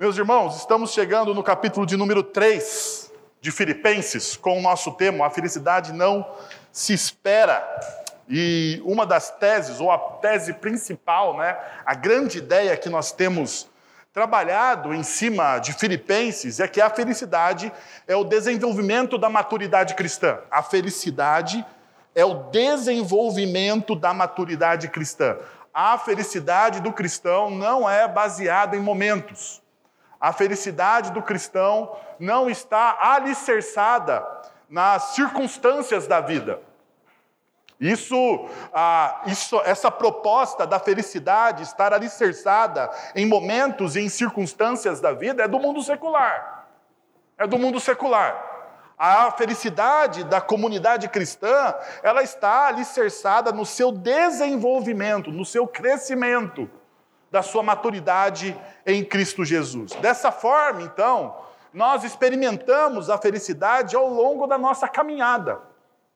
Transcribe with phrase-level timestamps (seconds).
[0.00, 5.26] Meus irmãos, estamos chegando no capítulo de número 3 de Filipenses, com o nosso tema,
[5.26, 6.26] a felicidade não
[6.72, 7.62] se espera.
[8.26, 13.68] E uma das teses, ou a tese principal, né, a grande ideia que nós temos
[14.10, 17.70] trabalhado em cima de Filipenses é que a felicidade
[18.08, 20.38] é o desenvolvimento da maturidade cristã.
[20.50, 21.62] A felicidade
[22.14, 25.36] é o desenvolvimento da maturidade cristã.
[25.74, 29.60] A felicidade do cristão não é baseada em momentos.
[30.20, 34.26] A felicidade do cristão não está alicerçada
[34.68, 36.60] nas circunstâncias da vida.
[37.80, 45.12] Isso, ah, isso, essa proposta da felicidade estar alicerçada em momentos e em circunstâncias da
[45.12, 46.66] vida é do mundo secular.
[47.38, 48.48] É do mundo secular.
[48.98, 56.70] A felicidade da comunidade cristã, ela está alicerçada no seu desenvolvimento, no seu crescimento,
[57.30, 59.92] da sua maturidade em Cristo Jesus.
[59.94, 61.36] Dessa forma, então,
[61.72, 65.70] nós experimentamos a felicidade ao longo da nossa caminhada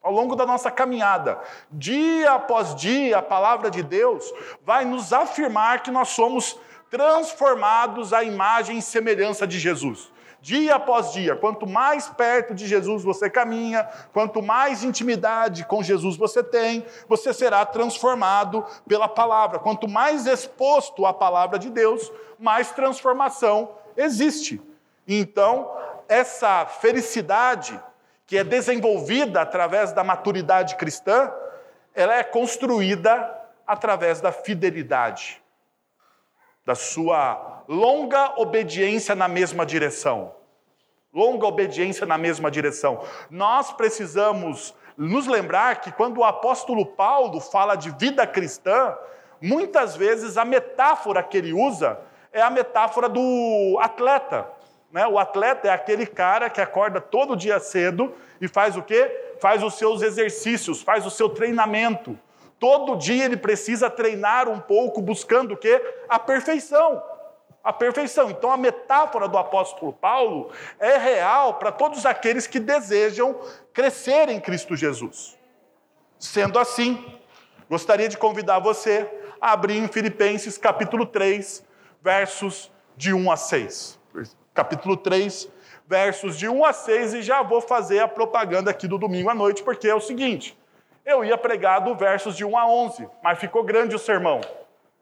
[0.05, 1.41] ao longo da nossa caminhada.
[1.73, 4.31] Dia após dia, a palavra de Deus
[4.63, 6.59] vai nos afirmar que nós somos
[6.91, 10.13] transformados à imagem e semelhança de Jesus.
[10.45, 16.19] Dia após dia, quanto mais perto de Jesus você caminha, quanto mais intimidade com Jesus
[16.19, 19.59] você tem, você será transformado pela palavra.
[19.59, 24.61] Quanto mais exposto à palavra de Deus, mais transformação existe.
[25.09, 25.75] Então,
[26.07, 27.81] essa felicidade
[28.27, 31.33] que é desenvolvida através da maturidade cristã,
[31.95, 33.35] ela é construída
[33.67, 35.43] através da fidelidade,
[36.65, 40.35] da sua longa obediência na mesma direção.
[41.13, 43.05] Longa obediência na mesma direção.
[43.31, 48.97] Nós precisamos nos lembrar que quando o apóstolo Paulo fala de vida cristã,
[49.41, 51.99] muitas vezes a metáfora que ele usa
[52.33, 54.49] é a metáfora do atleta.
[54.91, 55.07] Né?
[55.07, 59.37] O atleta é aquele cara que acorda todo dia cedo e faz o quê?
[59.41, 62.19] Faz os seus exercícios, faz o seu treinamento.
[62.59, 65.81] Todo dia ele precisa treinar um pouco, buscando o quê?
[66.09, 67.03] A perfeição.
[67.63, 68.31] A perfeição.
[68.31, 73.39] Então a metáfora do apóstolo Paulo é real para todos aqueles que desejam
[73.73, 75.39] crescer em Cristo Jesus.
[76.19, 77.19] Sendo assim,
[77.69, 79.11] gostaria de convidar você
[79.41, 81.65] a abrir em Filipenses capítulo 3,
[82.03, 84.05] versos de 1 a 6
[84.55, 85.49] capítulo 3,
[85.87, 89.35] versos de 1 a 6, e já vou fazer a propaganda aqui do domingo à
[89.35, 90.57] noite, porque é o seguinte:
[91.05, 94.41] eu ia pregar do versos de 1 a 11, mas ficou grande o sermão.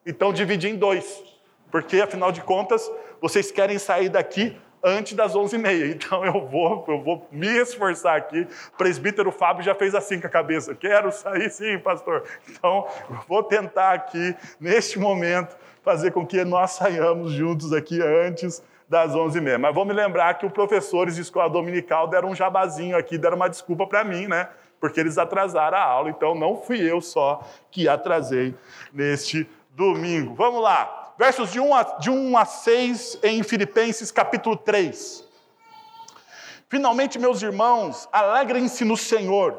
[0.04, 1.22] Então dividi em dois,
[1.70, 2.90] porque afinal de contas,
[3.20, 5.92] vocês querem sair daqui antes das 11h30.
[5.94, 8.46] Então eu vou, eu vou me esforçar aqui.
[8.74, 10.74] O presbítero Fábio já fez assim com a cabeça.
[10.74, 12.24] Quero sair sim, pastor.
[12.48, 12.86] Então
[13.28, 19.58] vou tentar aqui, neste momento, fazer com que nós saiamos juntos aqui antes das 11h30.
[19.58, 23.36] Mas vou me lembrar que os professores de escola dominical deram um jabazinho aqui, deram
[23.36, 24.48] uma desculpa para mim, né?
[24.82, 28.52] Porque eles atrasaram a aula, então não fui eu só que atrasei
[28.92, 30.34] neste domingo.
[30.34, 35.24] Vamos lá, versos de 1 a, de 1 a 6 em Filipenses capítulo 3.
[36.68, 39.56] Finalmente, meus irmãos, alegrem-se no Senhor.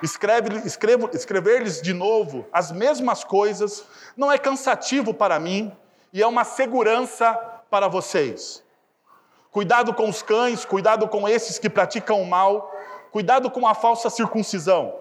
[0.00, 3.84] Escreve, escrevo, escrever-lhes de novo as mesmas coisas
[4.16, 5.76] não é cansativo para mim
[6.12, 7.34] e é uma segurança
[7.68, 8.62] para vocês.
[9.50, 12.72] Cuidado com os cães, cuidado com esses que praticam o mal,
[13.14, 14.92] cuidado com a falsa circuncisão,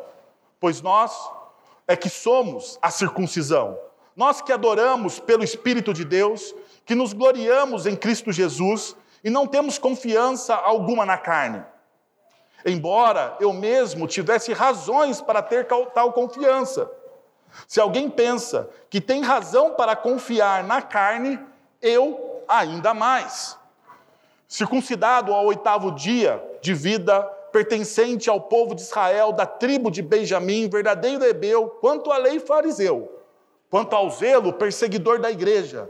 [0.59, 1.31] pois nós
[1.87, 3.75] é que somos a circuncisão.
[4.15, 6.53] Nós que adoramos pelo Espírito de Deus,
[6.85, 11.65] que nos gloriamos em Cristo Jesus e não temos confiança alguma na carne.
[12.63, 16.87] Embora eu mesmo tivesse razões para ter tal confiança.
[17.67, 21.39] Se alguém pensa que tem razão para confiar na carne,
[21.81, 23.57] eu ainda mais.
[24.47, 30.67] Circuncidado ao oitavo dia de vida, pertencente ao povo de Israel, da tribo de Benjamim,
[30.67, 33.21] verdadeiro hebreu, quanto à lei fariseu,
[33.69, 35.87] quanto ao zelo perseguidor da igreja,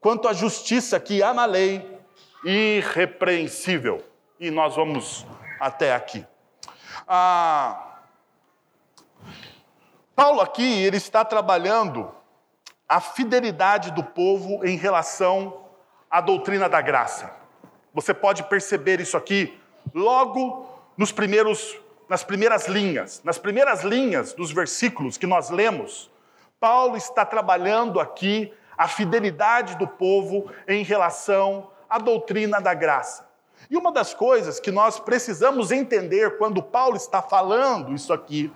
[0.00, 1.98] quanto à justiça que há na lei,
[2.44, 4.04] irrepreensível.
[4.38, 5.26] E nós vamos
[5.58, 6.24] até aqui.
[7.08, 8.00] Ah,
[10.14, 12.12] Paulo aqui ele está trabalhando
[12.86, 15.64] a fidelidade do povo em relação
[16.10, 17.32] a doutrina da graça.
[17.94, 19.58] Você pode perceber isso aqui
[19.94, 21.78] logo nos primeiros,
[22.08, 23.22] nas primeiras linhas.
[23.22, 26.10] Nas primeiras linhas dos versículos que nós lemos,
[26.58, 33.28] Paulo está trabalhando aqui a fidelidade do povo em relação à doutrina da graça.
[33.70, 38.52] E uma das coisas que nós precisamos entender quando Paulo está falando isso aqui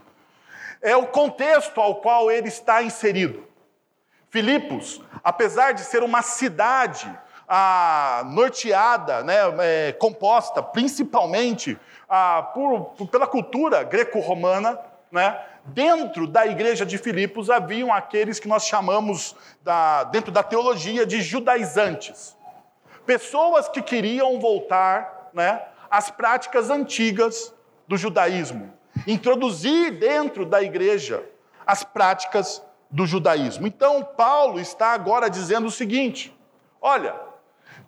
[0.81, 3.47] é o contexto ao qual ele está inserido.
[4.31, 7.09] Filipos, apesar de ser uma cidade
[7.49, 11.79] ah, norteada, né, é, composta principalmente
[12.09, 14.79] ah, por, por, pela cultura greco-romana,
[15.11, 21.07] né, dentro da igreja de Filipos haviam aqueles que nós chamamos, da, dentro da teologia,
[21.07, 22.37] de judaizantes.
[23.07, 27.55] Pessoas que queriam voltar né, às práticas antigas
[27.87, 28.73] do judaísmo,
[29.07, 31.25] introduzir dentro da igreja
[31.67, 33.67] as práticas do judaísmo.
[33.67, 36.37] Então, Paulo está agora dizendo o seguinte:
[36.81, 37.15] olha,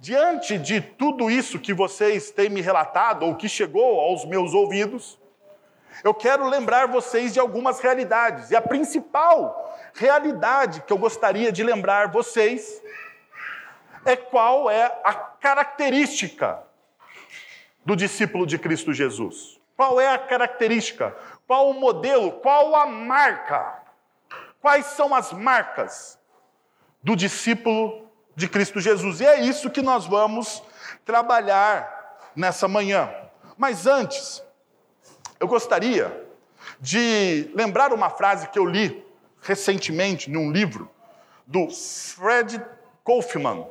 [0.05, 5.19] diante de tudo isso que vocês têm me relatado, ou que chegou aos meus ouvidos,
[6.05, 8.51] eu quero lembrar vocês de algumas realidades.
[8.51, 12.83] E a principal realidade que eu gostaria de lembrar vocês
[14.05, 16.63] é qual é a característica
[17.83, 19.59] do discípulo de Cristo Jesus.
[19.75, 21.17] Qual é a característica?
[21.47, 22.31] Qual o modelo?
[22.31, 23.83] Qual a marca?
[24.61, 26.19] Quais são as marcas
[27.03, 28.04] do discípulo
[28.35, 29.21] de Cristo Jesus?
[29.21, 30.63] E é isso que nós vamos
[31.05, 33.13] trabalhar nessa manhã.
[33.57, 34.43] Mas antes,
[35.39, 36.25] eu gostaria
[36.81, 39.05] de lembrar uma frase que eu li
[39.41, 40.91] recentemente num livro
[41.47, 42.61] do Fred
[43.05, 43.67] Kaufman,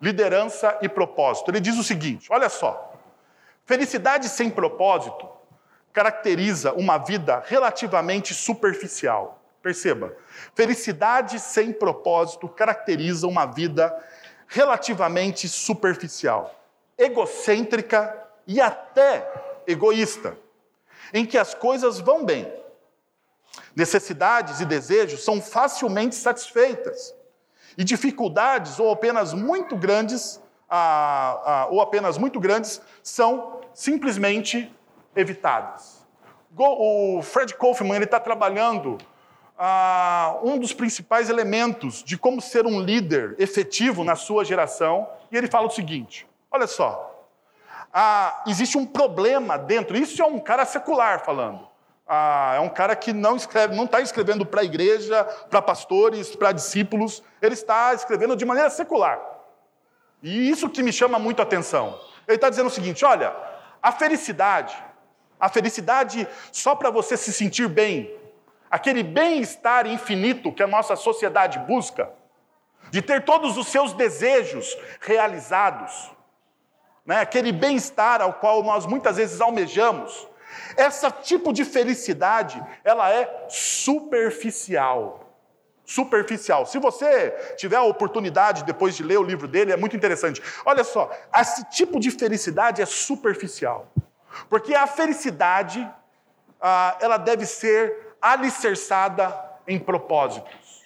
[0.00, 1.50] Liderança e Propósito.
[1.50, 2.94] Ele diz o seguinte: olha só,
[3.64, 5.28] felicidade sem propósito
[5.92, 9.41] caracteriza uma vida relativamente superficial.
[9.62, 10.16] Perceba,
[10.56, 13.96] felicidade sem propósito caracteriza uma vida
[14.48, 16.52] relativamente superficial,
[16.98, 19.32] egocêntrica e até
[19.66, 20.36] egoísta,
[21.14, 22.52] em que as coisas vão bem.
[23.76, 27.14] Necessidades e desejos são facilmente satisfeitas,
[27.78, 30.40] e dificuldades ou apenas muito grandes,
[31.70, 34.74] ou apenas muito grandes, são simplesmente
[35.14, 36.04] evitadas.
[36.56, 38.98] O Fred Kaufman está trabalhando
[39.64, 45.36] ah, um dos principais elementos de como ser um líder efetivo na sua geração, e
[45.36, 47.28] ele fala o seguinte: olha só,
[47.94, 51.68] ah, existe um problema dentro, isso é um cara secular falando.
[52.08, 56.34] Ah, é um cara que não escreve, não está escrevendo para a igreja, para pastores,
[56.34, 59.20] para discípulos, ele está escrevendo de maneira secular.
[60.20, 62.00] E isso que me chama muito a atenção.
[62.26, 63.32] Ele está dizendo o seguinte: olha,
[63.80, 64.76] a felicidade
[65.42, 68.16] a felicidade só para você se sentir bem,
[68.72, 72.10] aquele bem-estar infinito que a nossa sociedade busca,
[72.90, 76.10] de ter todos os seus desejos realizados,
[77.04, 77.20] né?
[77.20, 80.26] aquele bem-estar ao qual nós muitas vezes almejamos,
[80.74, 85.36] esse tipo de felicidade, ela é superficial.
[85.84, 86.64] Superficial.
[86.64, 90.42] Se você tiver a oportunidade depois de ler o livro dele, é muito interessante.
[90.64, 93.92] Olha só, esse tipo de felicidade é superficial.
[94.48, 95.86] Porque a felicidade,
[96.60, 100.82] ah, ela deve ser alicerçada em propósitos.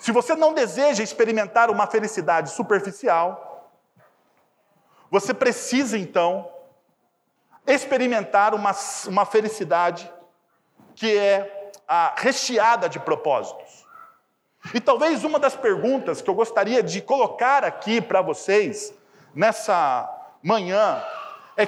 [0.00, 3.70] Se você não deseja experimentar uma felicidade superficial,
[5.10, 6.50] você precisa então
[7.66, 8.72] experimentar uma,
[9.06, 10.10] uma felicidade
[10.94, 13.84] que é ah, recheada de propósitos.
[14.72, 18.94] E talvez uma das perguntas que eu gostaria de colocar aqui para vocês
[19.34, 20.10] nessa
[20.42, 21.04] manhã
[21.56, 21.66] é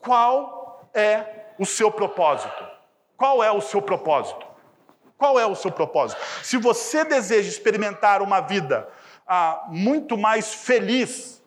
[0.00, 2.73] qual é o seu propósito?
[3.16, 4.46] Qual é o seu propósito?
[5.16, 6.20] Qual é o seu propósito?
[6.42, 8.88] Se você deseja experimentar uma vida
[9.26, 11.42] ah, muito mais feliz,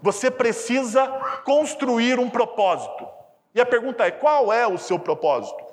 [0.00, 1.06] você precisa
[1.44, 3.08] construir um propósito.
[3.54, 5.64] E a pergunta é: qual é o seu propósito?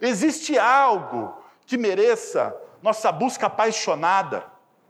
[0.00, 4.44] Existe algo que mereça nossa busca apaixonada?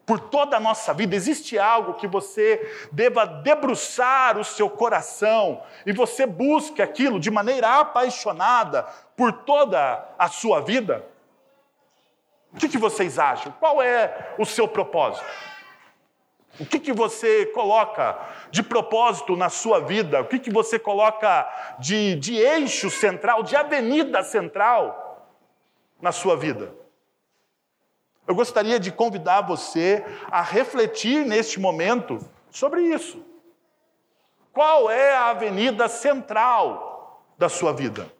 [0.06, 5.92] Por toda a nossa vida, existe algo que você deva debruçar o seu coração e
[5.92, 8.84] você busque aquilo de maneira apaixonada
[9.16, 11.04] por toda a sua vida?
[12.52, 13.52] O que, que vocês acham?
[13.58, 15.26] Qual é o seu propósito?
[16.60, 18.16] O que, que você coloca
[18.50, 20.20] de propósito na sua vida?
[20.20, 21.46] O que, que você coloca
[21.80, 25.34] de, de eixo central, de avenida central
[26.00, 26.85] na sua vida?
[28.26, 32.18] Eu gostaria de convidar você a refletir neste momento
[32.50, 33.24] sobre isso.
[34.52, 38.10] Qual é a avenida central da sua vida?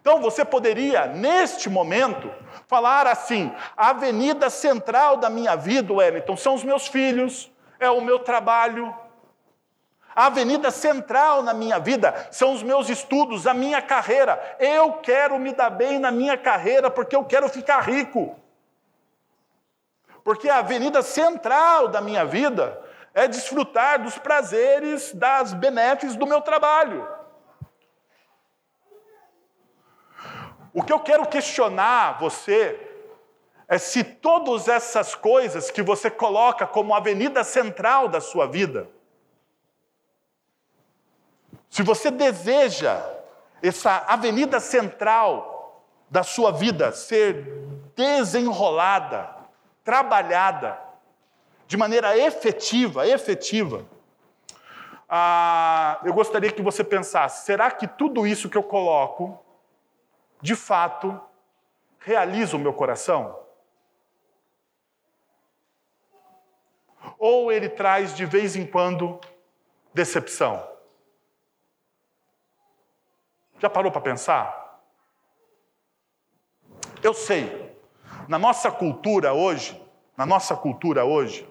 [0.00, 2.32] Então você poderia, neste momento,
[2.66, 8.00] falar assim: a avenida central da minha vida, Wellington, são os meus filhos, é o
[8.00, 8.94] meu trabalho.
[10.14, 14.56] A avenida central na minha vida são os meus estudos, a minha carreira.
[14.58, 18.36] Eu quero me dar bem na minha carreira porque eu quero ficar rico
[20.24, 22.80] porque a avenida central da minha vida
[23.14, 27.06] é desfrutar dos prazeres, das benéficas do meu trabalho.
[30.72, 32.88] O que eu quero questionar você
[33.68, 38.88] é se todas essas coisas que você coloca como avenida central da sua vida,
[41.68, 43.02] se você deseja
[43.62, 47.46] essa avenida central da sua vida ser
[47.96, 49.41] desenrolada,
[49.84, 50.78] trabalhada,
[51.66, 53.84] de maneira efetiva, efetiva,
[55.08, 59.38] ah, eu gostaria que você pensasse: será que tudo isso que eu coloco,
[60.40, 61.20] de fato,
[61.98, 63.38] realiza o meu coração?
[67.18, 69.20] Ou ele traz de vez em quando
[69.92, 70.66] decepção?
[73.58, 74.82] Já parou para pensar?
[77.02, 77.71] Eu sei,
[78.28, 79.80] na nossa cultura hoje,
[80.16, 81.48] na nossa cultura hoje,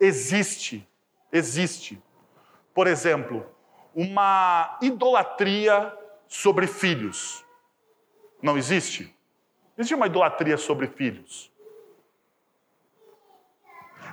[0.00, 0.88] existe,
[1.32, 2.02] existe,
[2.74, 3.46] por exemplo,
[3.94, 5.92] uma idolatria
[6.28, 7.44] sobre filhos.
[8.40, 9.14] Não existe?
[9.76, 11.50] Existe uma idolatria sobre filhos.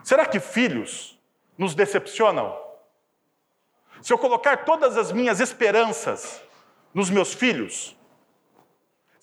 [0.03, 1.19] Será que filhos
[1.57, 2.55] nos decepcionam?
[4.01, 6.41] Se eu colocar todas as minhas esperanças
[6.93, 7.94] nos meus filhos,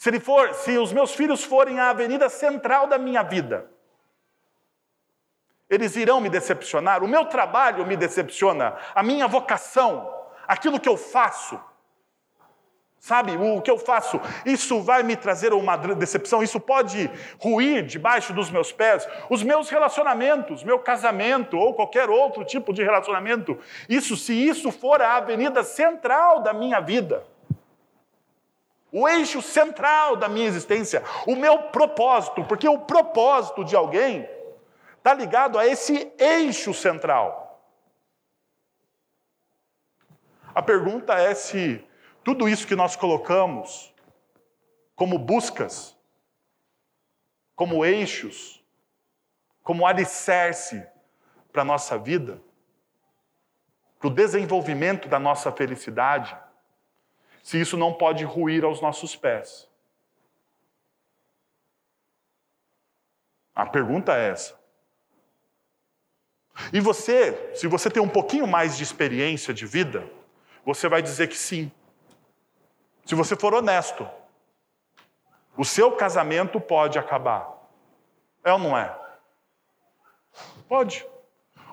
[0.03, 3.71] se, ele for, se os meus filhos forem a avenida central da minha vida,
[5.71, 10.13] eles irão me decepcionar, o meu trabalho me decepciona, a minha vocação,
[10.45, 11.57] aquilo que eu faço.
[12.99, 18.33] Sabe, o que eu faço, isso vai me trazer uma decepção, isso pode ruir debaixo
[18.33, 19.09] dos meus pés.
[19.31, 23.57] Os meus relacionamentos, meu casamento ou qualquer outro tipo de relacionamento,
[23.89, 27.25] isso, se isso for a avenida central da minha vida,
[28.93, 34.29] o eixo central da minha existência, o meu propósito, porque o propósito de alguém
[34.99, 37.43] está ligado a esse eixo central.
[40.55, 41.83] A pergunta é se
[42.23, 43.95] tudo isso que nós colocamos
[44.95, 45.97] como buscas,
[47.57, 48.63] como eixos,
[49.63, 50.87] como alicerce
[51.51, 52.43] para a nossa vida,
[53.99, 56.37] para o desenvolvimento da nossa felicidade,
[57.43, 59.69] se isso não pode ruir aos nossos pés?
[63.55, 64.59] A pergunta é essa.
[66.73, 70.09] E você, se você tem um pouquinho mais de experiência de vida,
[70.65, 71.71] você vai dizer que sim.
[73.05, 74.09] Se você for honesto,
[75.57, 77.51] o seu casamento pode acabar.
[78.45, 78.97] É ou não é?
[80.69, 81.07] Pode.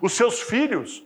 [0.01, 1.03] Os seus filhos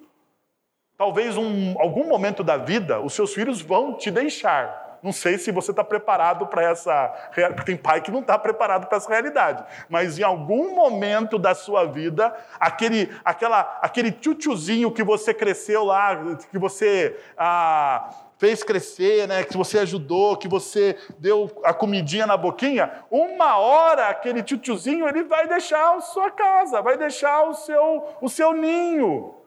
[0.97, 4.83] Talvez um, algum momento da vida os seus filhos vão te deixar.
[5.03, 7.07] Não sei se você está preparado para essa.
[7.33, 9.62] Porque tem pai que não está preparado para essa realidade.
[9.89, 16.17] Mas em algum momento da sua vida, aquele, aquela, aquele tchutchuzinho que você cresceu lá,
[16.50, 22.38] que você ah, fez crescer, né, que você ajudou, que você deu a comidinha na
[22.38, 28.17] boquinha, uma hora aquele tchutchuzinho ele vai deixar a sua casa, vai deixar o seu,
[28.21, 29.42] o seu ninho.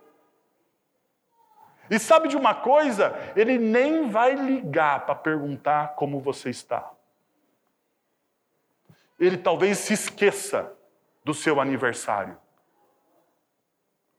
[1.90, 3.14] E sabe de uma coisa?
[3.36, 6.90] Ele nem vai ligar para perguntar como você está.
[9.18, 10.72] Ele talvez se esqueça
[11.24, 12.36] do seu aniversário.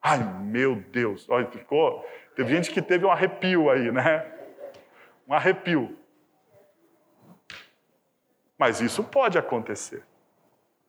[0.02, 2.06] Ai, meu Deus, olha, ficou.
[2.36, 4.32] Teve gente que teve um arrepio aí, né?
[5.28, 5.98] Um arrepio.
[8.58, 10.04] Mas isso pode acontecer.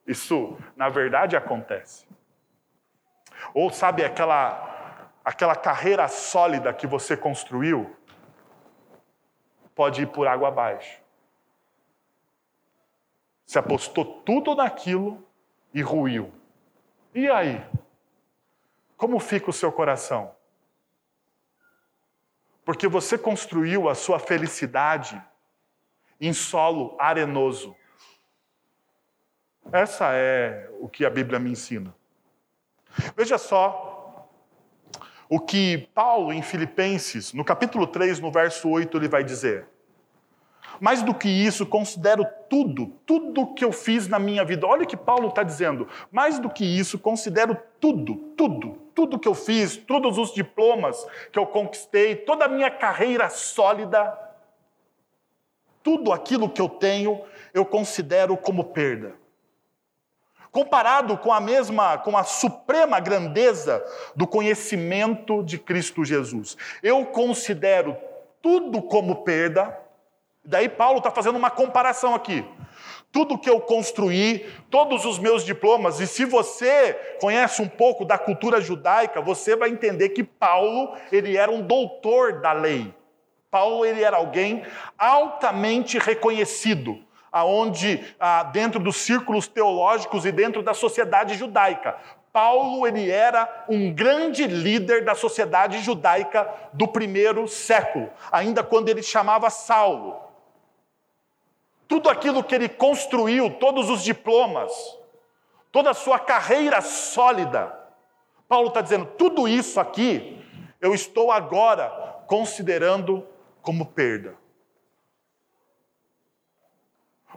[0.07, 2.07] Isso, na verdade, acontece.
[3.53, 4.78] Ou sabe aquela
[5.29, 7.95] aquela carreira sólida que você construiu
[9.75, 10.99] pode ir por água abaixo.
[13.45, 15.23] Você apostou tudo naquilo
[15.71, 16.33] e ruiu.
[17.13, 17.63] E aí?
[18.97, 20.35] Como fica o seu coração?
[22.65, 25.21] Porque você construiu a sua felicidade
[26.19, 27.75] em solo arenoso.
[29.71, 31.95] Essa é o que a Bíblia me ensina.
[33.15, 33.88] Veja só
[35.29, 39.67] o que Paulo, em Filipenses, no capítulo 3, no verso 8, ele vai dizer.
[40.81, 44.65] Mais do que isso, considero tudo, tudo que eu fiz na minha vida.
[44.65, 45.87] Olha o que Paulo está dizendo.
[46.11, 51.37] Mais do que isso, considero tudo, tudo, tudo que eu fiz, todos os diplomas que
[51.37, 54.17] eu conquistei, toda a minha carreira sólida,
[55.83, 57.21] tudo aquilo que eu tenho,
[57.53, 59.18] eu considero como perda
[60.51, 63.83] comparado com a mesma, com a suprema grandeza
[64.15, 66.57] do conhecimento de Cristo Jesus.
[66.81, 67.95] Eu considero
[68.41, 69.77] tudo como perda.
[70.43, 72.45] Daí Paulo está fazendo uma comparação aqui.
[73.11, 78.17] Tudo que eu construí, todos os meus diplomas, e se você conhece um pouco da
[78.17, 82.93] cultura judaica, você vai entender que Paulo, ele era um doutor da lei.
[83.49, 84.63] Paulo, ele era alguém
[84.97, 86.99] altamente reconhecido
[87.31, 91.97] aonde ah, dentro dos círculos teológicos e dentro da sociedade judaica,
[92.31, 99.01] Paulo ele era um grande líder da sociedade judaica do primeiro século, ainda quando ele
[99.01, 100.17] chamava Saulo.
[101.87, 104.71] Tudo aquilo que ele construiu, todos os diplomas,
[105.71, 107.75] toda a sua carreira sólida,
[108.47, 110.39] Paulo está dizendo: tudo isso aqui
[110.79, 111.89] eu estou agora
[112.27, 113.25] considerando
[113.61, 114.35] como perda.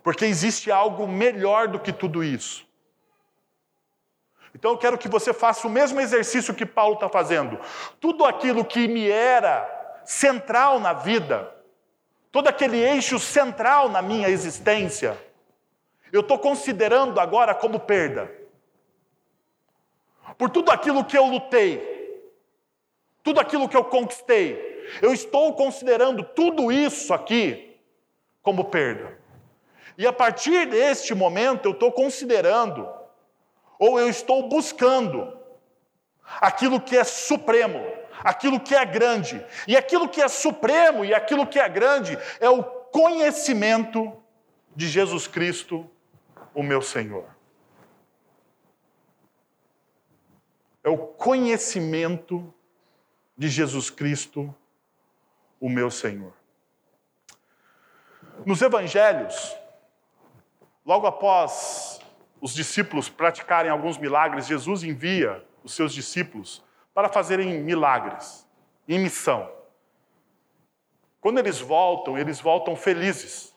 [0.02, 2.66] Porque existe algo melhor do que tudo isso.
[4.54, 7.58] Então eu quero que você faça o mesmo exercício que Paulo está fazendo.
[8.00, 11.54] Tudo aquilo que me era central na vida,
[12.30, 15.16] todo aquele eixo central na minha existência,
[16.12, 18.30] eu estou considerando agora como perda.
[20.36, 21.90] Por tudo aquilo que eu lutei,
[23.22, 27.80] tudo aquilo que eu conquistei, eu estou considerando tudo isso aqui
[28.42, 29.21] como perda.
[29.96, 32.88] E a partir deste momento eu estou considerando
[33.78, 35.36] ou eu estou buscando
[36.40, 37.84] aquilo que é supremo,
[38.20, 39.44] aquilo que é grande.
[39.66, 44.12] E aquilo que é supremo e aquilo que é grande é o conhecimento
[44.74, 45.88] de Jesus Cristo,
[46.54, 47.26] o meu Senhor.
[50.84, 52.52] É o conhecimento
[53.36, 54.54] de Jesus Cristo,
[55.60, 56.32] o meu Senhor.
[58.44, 59.56] Nos evangelhos,
[60.84, 62.00] logo após
[62.40, 66.62] os discípulos praticarem alguns milagres, Jesus envia os seus discípulos
[66.92, 68.46] para fazerem milagres,
[68.88, 69.50] em missão.
[71.20, 73.52] Quando eles voltam, eles voltam felizes.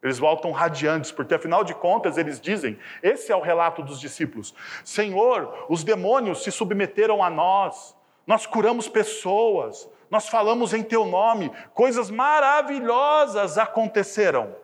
[0.00, 4.54] Eles voltam radiantes, porque afinal de contas eles dizem: esse é o relato dos discípulos.
[4.84, 11.50] Senhor, os demônios se submeteram a nós, nós curamos pessoas, nós falamos em teu nome,
[11.74, 14.54] coisas maravilhosas aconteceram.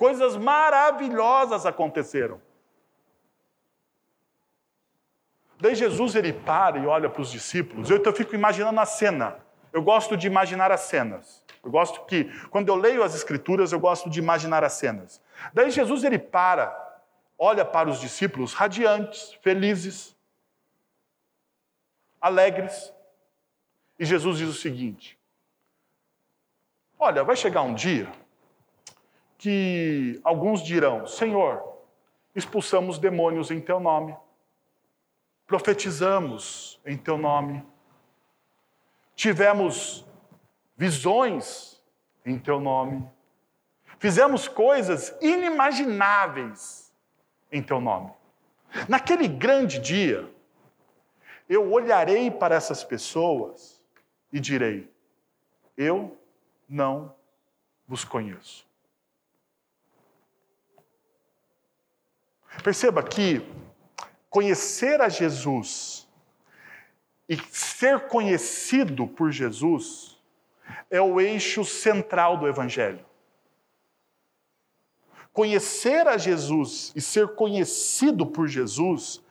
[0.00, 2.40] Coisas maravilhosas aconteceram.
[5.60, 7.90] Daí Jesus ele para e olha para os discípulos.
[7.90, 9.36] Eu, então, fico imaginando a cena.
[9.70, 11.44] Eu gosto de imaginar as cenas.
[11.62, 15.20] Eu gosto que, quando eu leio as escrituras, eu gosto de imaginar as cenas.
[15.52, 16.74] Daí Jesus ele para,
[17.38, 20.16] olha para os discípulos radiantes, felizes,
[22.18, 22.90] alegres.
[23.98, 25.18] E Jesus diz o seguinte:
[26.98, 28.10] Olha, vai chegar um dia
[29.40, 31.66] que alguns dirão: Senhor,
[32.36, 34.14] expulsamos demônios em teu nome,
[35.46, 37.64] profetizamos em teu nome,
[39.16, 40.06] tivemos
[40.76, 41.82] visões
[42.24, 43.02] em teu nome,
[43.98, 46.92] fizemos coisas inimagináveis
[47.50, 48.12] em teu nome.
[48.90, 50.30] Naquele grande dia,
[51.48, 53.82] eu olharei para essas pessoas
[54.30, 54.86] e direi:
[55.78, 56.14] Eu
[56.68, 57.14] não
[57.88, 58.68] vos conheço.
[62.62, 63.42] Perceba que
[64.28, 66.08] conhecer a Jesus
[67.28, 70.18] e ser conhecido por Jesus
[70.90, 73.04] é o eixo central do Evangelho.
[75.32, 79.22] Conhecer a Jesus e ser conhecido por Jesus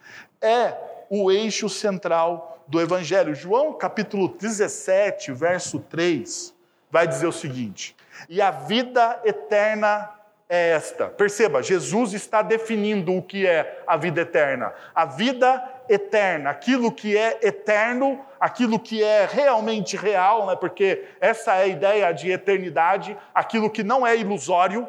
[0.41, 0.75] é
[1.10, 3.36] o eixo central do Evangelho.
[3.36, 6.53] João capítulo 17, verso 3,
[6.89, 7.95] vai dizer o seguinte:
[8.29, 10.10] E a vida eterna
[10.49, 11.07] é esta.
[11.07, 14.73] Perceba, Jesus está definindo o que é a vida eterna.
[14.95, 20.55] A vida eterna, aquilo que é eterno, aquilo que é realmente real, né?
[20.55, 24.88] porque essa é a ideia de eternidade, aquilo que não é ilusório.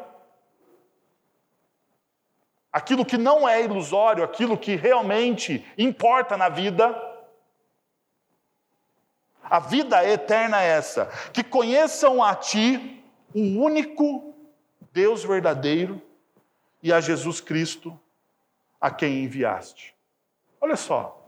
[2.73, 6.99] Aquilo que não é ilusório, aquilo que realmente importa na vida.
[9.43, 13.03] A vida eterna é essa: que conheçam a Ti,
[13.35, 14.30] o único
[14.91, 16.01] Deus verdadeiro
[16.83, 17.97] e a Jesus Cristo,
[18.79, 19.95] a quem enviaste.
[20.59, 21.27] Olha só,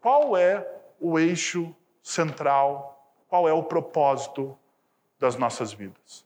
[0.00, 0.66] qual é
[0.98, 4.56] o eixo central, qual é o propósito
[5.18, 6.24] das nossas vidas?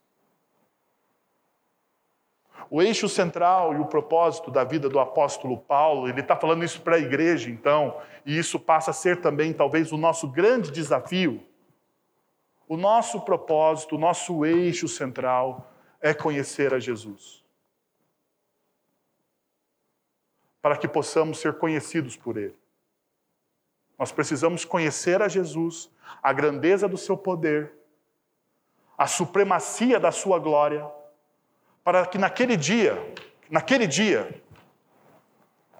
[2.70, 6.80] O eixo central e o propósito da vida do apóstolo Paulo, ele está falando isso
[6.80, 11.42] para a igreja, então, e isso passa a ser também, talvez, o nosso grande desafio.
[12.66, 15.70] O nosso propósito, o nosso eixo central
[16.04, 17.42] é conhecer a Jesus.
[20.60, 22.54] Para que possamos ser conhecidos por Ele.
[23.98, 25.90] Nós precisamos conhecer a Jesus,
[26.22, 27.72] a grandeza do seu poder,
[28.98, 30.86] a supremacia da sua glória,
[31.82, 32.94] para que naquele dia,
[33.48, 34.42] naquele dia,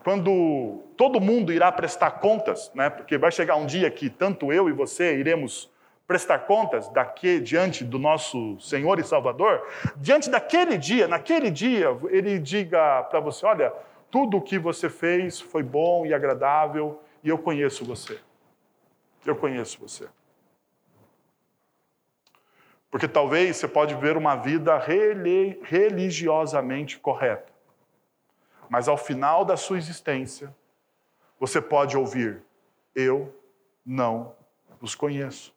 [0.03, 4.71] quando todo mundo irá prestar contas, né, porque vai chegar um dia que tanto eu
[4.71, 5.71] e você iremos
[6.07, 12.39] prestar contas daqui, diante do nosso Senhor e Salvador, diante daquele dia, naquele dia, ele
[12.39, 13.73] diga para você: olha,
[14.11, 18.21] tudo o que você fez foi bom e agradável e eu conheço você.
[19.25, 20.09] Eu conheço você.
[22.91, 24.79] Porque talvez você pode ver uma vida
[25.63, 27.53] religiosamente correta.
[28.69, 30.55] Mas ao final da sua existência,
[31.41, 32.43] você pode ouvir:
[32.95, 33.35] Eu
[33.85, 34.35] não
[34.81, 35.53] os conheço.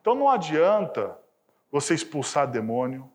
[0.00, 1.16] Então não adianta
[1.70, 3.10] você expulsar demônio,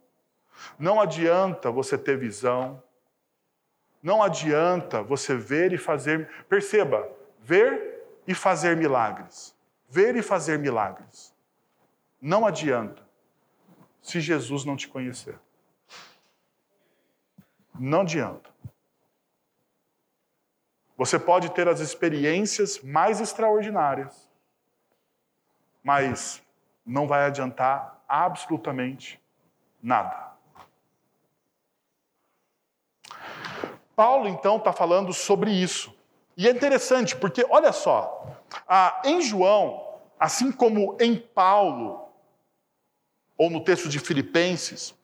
[0.77, 2.81] não adianta você ter visão,
[4.01, 6.29] não adianta você ver e fazer.
[6.47, 9.53] Perceba, ver e fazer milagres
[9.93, 11.31] ver e fazer milagres.
[12.19, 13.07] Não adianta
[14.01, 15.39] se Jesus não te conhecer.
[17.79, 18.49] Não adianta.
[20.97, 24.27] Você pode ter as experiências mais extraordinárias,
[25.83, 26.42] mas
[26.85, 29.21] não vai adiantar absolutamente
[29.81, 30.33] nada.
[33.95, 35.95] Paulo, então, está falando sobre isso.
[36.35, 38.25] E é interessante, porque, olha só,
[39.05, 42.09] em João, assim como em Paulo,
[43.37, 44.95] ou no texto de Filipenses,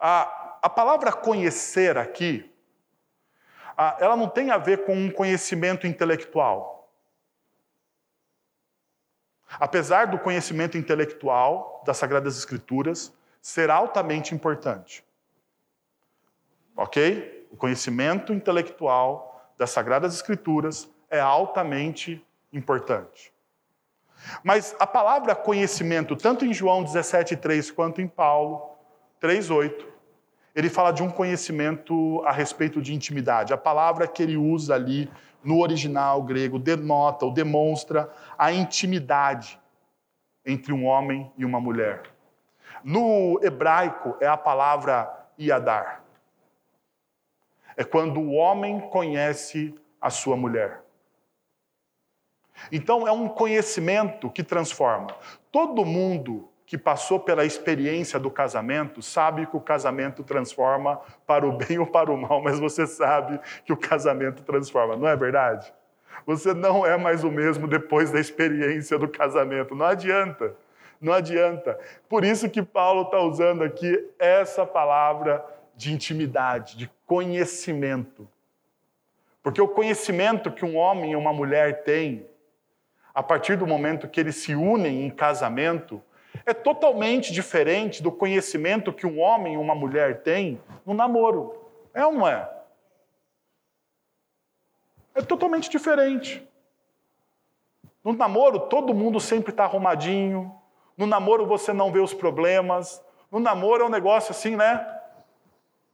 [0.00, 2.50] a, a palavra conhecer aqui,
[3.98, 6.81] ela não tem a ver com um conhecimento intelectual.
[9.58, 15.04] Apesar do conhecimento intelectual das Sagradas Escrituras ser altamente importante.
[16.76, 17.48] Ok?
[17.50, 23.32] O conhecimento intelectual das Sagradas Escrituras é altamente importante.
[24.42, 28.70] Mas a palavra conhecimento, tanto em João 17,3 quanto em Paulo
[29.20, 29.84] 3,8,
[30.54, 33.52] ele fala de um conhecimento a respeito de intimidade.
[33.52, 35.10] A palavra que ele usa ali
[35.42, 39.58] no original grego denota ou demonstra a intimidade
[40.44, 42.02] entre um homem e uma mulher.
[42.84, 46.02] No hebraico é a palavra iadar.
[47.76, 50.82] É quando o homem conhece a sua mulher.
[52.70, 55.08] Então, é um conhecimento que transforma.
[55.50, 61.52] Todo mundo que passou pela experiência do casamento sabe que o casamento transforma para o
[61.52, 65.70] bem ou para o mal, mas você sabe que o casamento transforma, não é verdade?
[66.24, 70.56] Você não é mais o mesmo depois da experiência do casamento, não adianta.
[70.98, 71.78] Não adianta.
[72.08, 75.44] Por isso que Paulo está usando aqui essa palavra
[75.76, 78.26] de intimidade, de conhecimento.
[79.42, 82.26] Porque o conhecimento que um homem e uma mulher têm
[83.14, 86.02] a partir do momento que eles se unem em casamento,
[86.44, 91.54] é totalmente diferente do conhecimento que um homem e uma mulher têm no namoro.
[91.94, 92.48] É ou não é?
[95.14, 96.46] É totalmente diferente.
[98.02, 100.52] No namoro, todo mundo sempre está arrumadinho.
[100.96, 103.02] No namoro, você não vê os problemas.
[103.30, 104.84] No namoro é um negócio assim, né?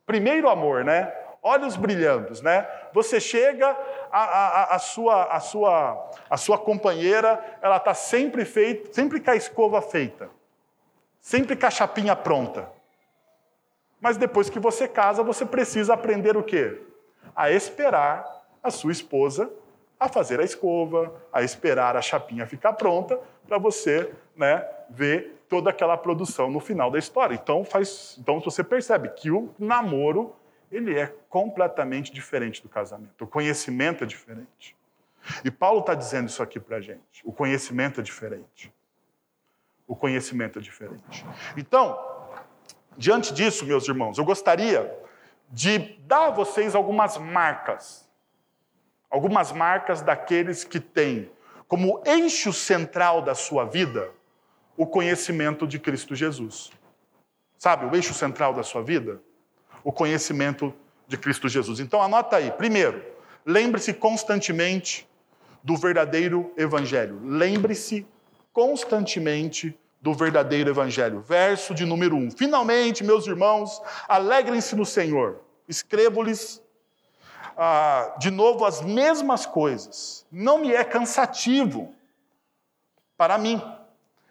[0.07, 1.13] Primeiro amor, né?
[1.43, 2.67] Olhos brilhantes, né?
[2.93, 3.77] Você chega,
[4.11, 9.31] a, a, a, sua, a, sua, a sua companheira, ela está sempre feita, sempre com
[9.31, 10.31] a escova feita,
[11.21, 12.71] sempre com a chapinha pronta.
[14.01, 16.81] Mas depois que você casa, você precisa aprender o quê?
[17.35, 18.25] A esperar
[18.63, 19.51] a sua esposa
[19.99, 25.71] a fazer a escova, a esperar a chapinha ficar pronta para você, né, ver toda
[25.71, 27.35] aquela produção no final da história.
[27.35, 30.35] Então faz, então você percebe que o namoro
[30.71, 33.25] ele é completamente diferente do casamento.
[33.25, 34.77] O conhecimento é diferente.
[35.45, 37.23] E Paulo está dizendo isso aqui para a gente.
[37.25, 38.73] O conhecimento é diferente.
[39.89, 41.27] O conhecimento é diferente.
[41.57, 41.99] Então,
[42.97, 44.97] diante disso, meus irmãos, eu gostaria
[45.51, 48.09] de dar a vocês algumas marcas.
[49.11, 51.31] Algumas marcas daqueles que têm
[51.67, 54.13] como eixo central da sua vida
[54.77, 56.71] o conhecimento de Cristo Jesus.
[57.59, 59.21] Sabe, o eixo central da sua vida?
[59.89, 60.75] o conhecimento
[61.07, 61.81] de Cristo Jesus.
[61.81, 62.51] Então anota aí.
[62.51, 63.03] Primeiro,
[63.45, 65.09] lembre-se constantemente
[65.63, 67.21] do verdadeiro evangelho.
[67.25, 68.07] Lembre-se
[68.53, 71.21] constantemente do verdadeiro evangelho.
[71.21, 72.31] Verso de número um.
[72.31, 75.41] Finalmente, meus irmãos, alegrem-se no Senhor.
[75.69, 76.63] Escrevo-lhes
[77.57, 80.25] ah, de novo as mesmas coisas.
[80.31, 81.95] Não me é cansativo
[83.17, 83.61] para mim.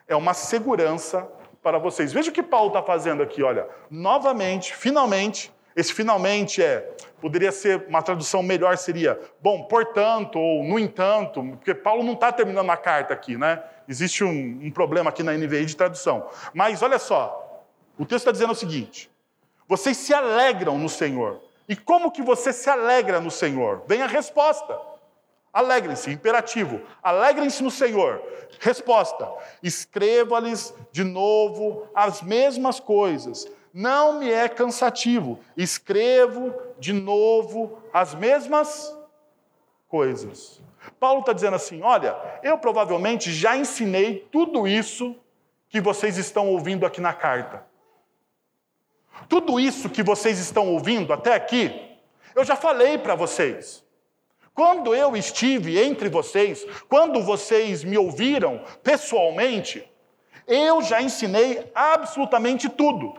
[0.07, 1.29] É uma segurança
[1.61, 2.13] para vocês.
[2.13, 3.67] Veja o que Paulo está fazendo aqui, olha.
[3.91, 6.79] Novamente, finalmente, esse finalmente é,
[7.21, 12.31] poderia ser, uma tradução melhor seria, bom, portanto, ou no entanto, porque Paulo não está
[12.31, 13.63] terminando a carta aqui, né?
[13.87, 16.27] Existe um, um problema aqui na NVI de tradução.
[16.51, 17.63] Mas olha só,
[17.95, 19.07] o texto está dizendo o seguinte:
[19.67, 21.41] vocês se alegram no Senhor.
[21.69, 23.83] E como que você se alegra no Senhor?
[23.85, 24.79] Vem a resposta.
[25.53, 26.81] Alegrem-se, imperativo.
[27.03, 28.19] Alegrem-se no Senhor.
[28.59, 33.47] Resposta: Escreva-lhes de novo as mesmas coisas.
[33.73, 35.39] Não me é cansativo.
[35.55, 38.95] Escrevo de novo as mesmas
[39.87, 40.61] coisas.
[40.99, 45.15] Paulo está dizendo assim: olha, eu provavelmente já ensinei tudo isso
[45.69, 47.65] que vocês estão ouvindo aqui na carta.
[49.27, 51.97] Tudo isso que vocês estão ouvindo até aqui,
[52.35, 53.83] eu já falei para vocês.
[54.53, 59.87] Quando eu estive entre vocês, quando vocês me ouviram pessoalmente,
[60.47, 63.13] eu já ensinei absolutamente tudo.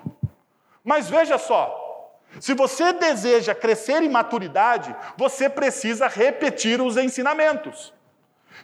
[0.88, 7.92] Mas veja só, se você deseja crescer em maturidade, você precisa repetir os ensinamentos.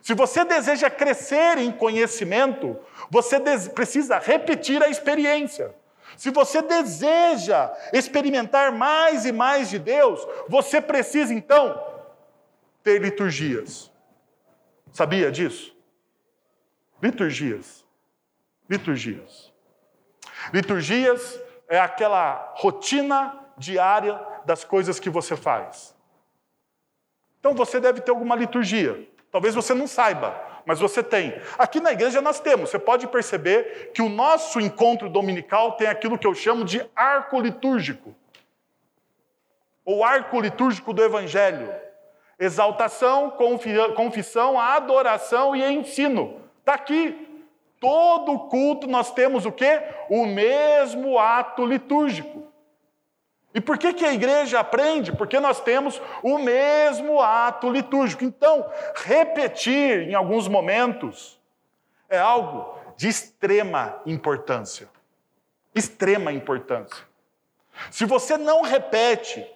[0.00, 2.78] Se você deseja crescer em conhecimento,
[3.10, 3.38] você
[3.74, 5.74] precisa repetir a experiência.
[6.16, 11.78] Se você deseja experimentar mais e mais de Deus, você precisa então
[12.82, 13.92] ter liturgias.
[14.90, 15.76] Sabia disso?
[17.02, 17.84] Liturgias.
[18.70, 19.52] Liturgias.
[20.54, 21.43] Liturgias
[21.74, 25.94] é aquela rotina diária das coisas que você faz.
[27.40, 29.08] Então você deve ter alguma liturgia.
[29.30, 31.34] Talvez você não saiba, mas você tem.
[31.58, 32.70] Aqui na igreja nós temos.
[32.70, 37.40] Você pode perceber que o nosso encontro dominical tem aquilo que eu chamo de arco
[37.40, 38.14] litúrgico.
[39.84, 41.74] Ou arco litúrgico do evangelho.
[42.38, 43.32] Exaltação,
[43.96, 46.40] confissão, adoração e ensino.
[46.60, 47.33] Está aqui.
[47.84, 49.82] Todo culto nós temos o quê?
[50.08, 52.50] O mesmo ato litúrgico.
[53.52, 55.12] E por que, que a igreja aprende?
[55.12, 58.24] Porque nós temos o mesmo ato litúrgico.
[58.24, 61.38] Então, repetir em alguns momentos
[62.08, 64.88] é algo de extrema importância.
[65.74, 67.04] Extrema importância.
[67.90, 69.46] Se você não repete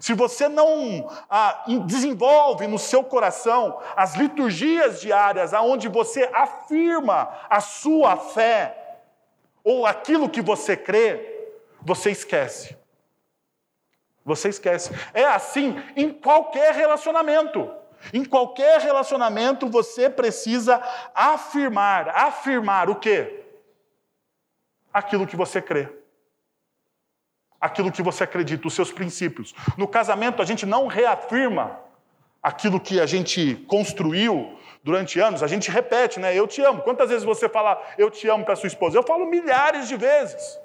[0.00, 7.60] se você não ah, desenvolve no seu coração as liturgias diárias, aonde você afirma a
[7.60, 9.00] sua fé
[9.64, 11.50] ou aquilo que você crê,
[11.82, 12.76] você esquece.
[14.24, 14.90] Você esquece.
[15.12, 17.68] É assim em qualquer relacionamento.
[18.12, 20.80] Em qualquer relacionamento você precisa
[21.14, 23.44] afirmar, afirmar o quê?
[24.92, 25.98] Aquilo que você crê
[27.60, 29.54] aquilo que você acredita, os seus princípios.
[29.76, 31.78] No casamento, a gente não reafirma
[32.42, 36.34] aquilo que a gente construiu durante anos, a gente repete, né?
[36.34, 36.82] Eu te amo.
[36.82, 38.96] Quantas vezes você fala eu te amo para sua esposa?
[38.96, 40.58] Eu falo milhares de vezes.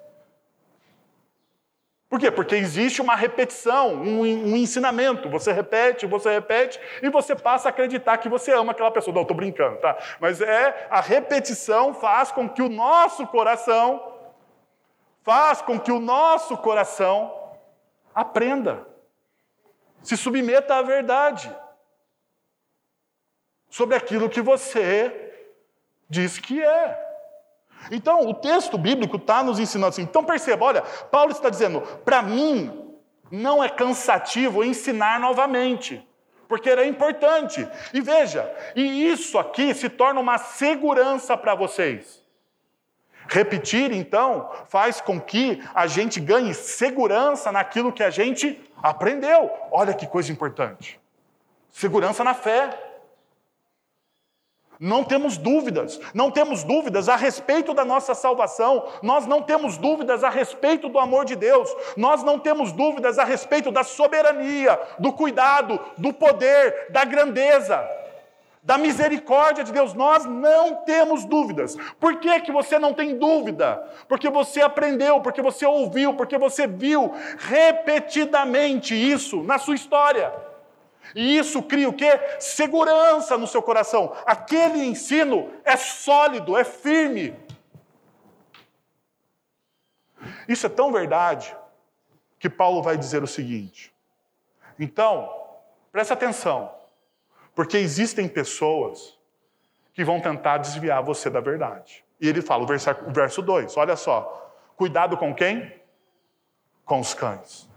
[2.13, 2.29] Por quê?
[2.29, 5.27] Porque existe uma repetição, um, um, ensinamento.
[5.29, 9.15] Você repete, você repete, e você passa a acreditar que você ama aquela pessoa.
[9.15, 9.97] Não, estou brincando, tá?
[10.19, 14.12] Mas é a repetição faz com que o nosso coração
[15.23, 17.33] faz com que o nosso coração
[18.13, 18.87] aprenda,
[20.01, 21.53] se submeta à verdade
[23.69, 25.33] sobre aquilo que você
[26.09, 26.99] diz que é.
[27.91, 30.03] Então, o texto bíblico está nos ensinando assim.
[30.03, 32.95] Então, perceba, olha, Paulo está dizendo: para mim,
[33.31, 36.05] não é cansativo ensinar novamente,
[36.47, 37.67] porque é importante.
[37.93, 42.22] E veja, e isso aqui se torna uma segurança para vocês.
[43.27, 49.51] Repetir, então, faz com que a gente ganhe segurança naquilo que a gente aprendeu.
[49.71, 50.99] Olha que coisa importante.
[51.71, 52.89] Segurança na fé.
[54.79, 60.23] Não temos dúvidas, não temos dúvidas a respeito da nossa salvação, nós não temos dúvidas
[60.25, 65.13] a respeito do amor de Deus, nós não temos dúvidas a respeito da soberania, do
[65.13, 67.79] cuidado, do poder, da grandeza
[68.63, 71.75] da misericórdia de Deus, nós não temos dúvidas.
[71.99, 73.75] Por que, que você não tem dúvida?
[74.07, 80.33] Porque você aprendeu, porque você ouviu, porque você viu repetidamente isso na sua história.
[81.13, 82.17] E isso cria o quê?
[82.39, 84.15] Segurança no seu coração.
[84.25, 87.35] Aquele ensino é sólido, é firme.
[90.47, 91.53] Isso é tão verdade
[92.39, 93.93] que Paulo vai dizer o seguinte.
[94.79, 95.29] Então,
[95.91, 96.82] preste atenção.
[97.55, 99.17] Porque existem pessoas
[99.93, 102.03] que vão tentar desviar você da verdade.
[102.19, 104.51] E ele fala, o verso 2, olha só.
[104.75, 105.73] Cuidado com quem?
[106.85, 107.69] Com os cães.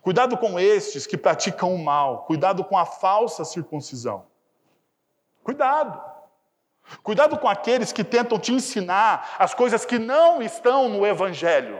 [0.00, 2.24] Cuidado com estes que praticam o mal.
[2.24, 4.26] Cuidado com a falsa circuncisão.
[5.42, 6.00] Cuidado.
[7.02, 11.78] Cuidado com aqueles que tentam te ensinar as coisas que não estão no Evangelho.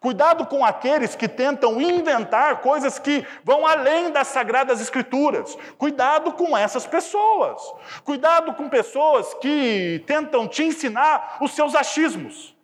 [0.00, 5.56] Cuidado com aqueles que tentam inventar coisas que vão além das sagradas escrituras.
[5.78, 7.60] Cuidado com essas pessoas.
[8.04, 12.56] Cuidado com pessoas que tentam te ensinar os seus achismos.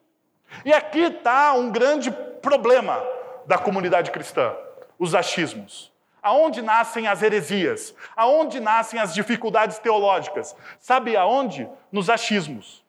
[0.64, 3.02] E aqui está um grande problema
[3.46, 4.54] da comunidade cristã:
[4.98, 5.90] os achismos.
[6.22, 7.94] Aonde nascem as heresias?
[8.14, 10.54] Aonde nascem as dificuldades teológicas?
[10.78, 11.66] Sabe aonde?
[11.90, 12.84] Nos achismos.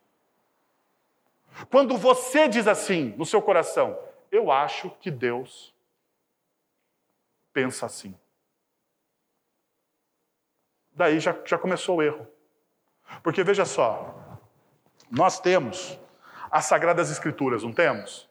[1.69, 3.97] Quando você diz assim no seu coração,
[4.31, 5.75] eu acho que Deus
[7.51, 8.17] pensa assim.
[10.93, 12.27] Daí já, já começou o erro.
[13.21, 14.15] Porque veja só,
[15.09, 15.99] nós temos
[16.49, 18.29] as Sagradas Escrituras, não temos?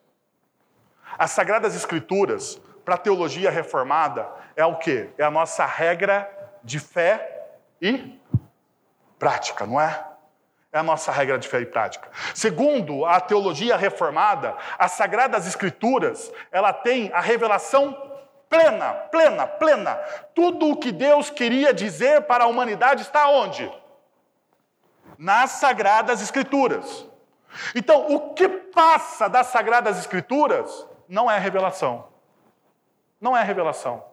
[1.18, 5.10] As Sagradas Escrituras, para a teologia reformada, é o quê?
[5.18, 6.30] É a nossa regra
[6.64, 8.18] de fé e
[9.18, 10.09] prática, não é?
[10.72, 12.08] É a nossa regra de fé e prática.
[12.34, 17.92] Segundo a teologia reformada, as Sagradas Escrituras, ela tem a revelação
[18.48, 19.94] plena, plena, plena.
[20.34, 23.70] Tudo o que Deus queria dizer para a humanidade está onde?
[25.18, 27.06] Nas Sagradas Escrituras.
[27.74, 32.08] Então, o que passa das Sagradas Escrituras não é revelação.
[33.20, 34.09] Não é revelação.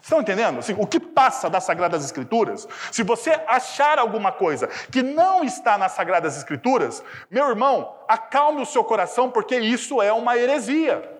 [0.00, 0.58] Estão entendendo?
[0.58, 5.76] Assim, o que passa das Sagradas Escrituras, se você achar alguma coisa que não está
[5.76, 11.16] nas Sagradas Escrituras, meu irmão, acalme o seu coração, porque isso é uma heresia.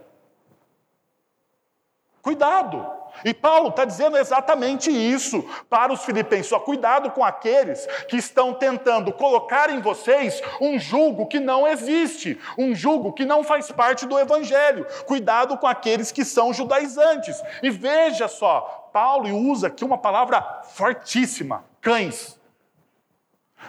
[2.22, 2.95] Cuidado.
[3.24, 6.48] E Paulo está dizendo exatamente isso para os filipenses.
[6.48, 12.38] Só cuidado com aqueles que estão tentando colocar em vocês um julgo que não existe,
[12.58, 14.86] um julgo que não faz parte do evangelho.
[15.06, 17.42] Cuidado com aqueles que são judaizantes.
[17.62, 22.36] E veja só, Paulo usa aqui uma palavra fortíssima: cães.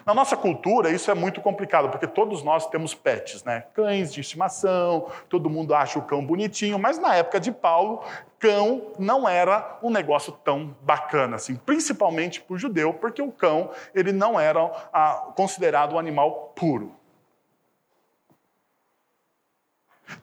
[0.06, 3.66] Na nossa cultura, isso é muito complicado, porque todos nós temos pets, né?
[3.74, 8.04] Cães de estimação, todo mundo acha o cão bonitinho, mas na época de Paulo,
[8.39, 13.71] cão não era um negócio tão bacana, assim, principalmente para o judeu, porque o cão
[13.93, 14.60] ele não era
[14.93, 16.95] ah, considerado um animal puro.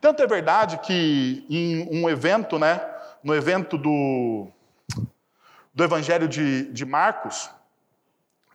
[0.01, 2.81] Tanto é verdade que em um evento, né,
[3.23, 4.49] no evento do,
[5.75, 7.51] do Evangelho de, de Marcos,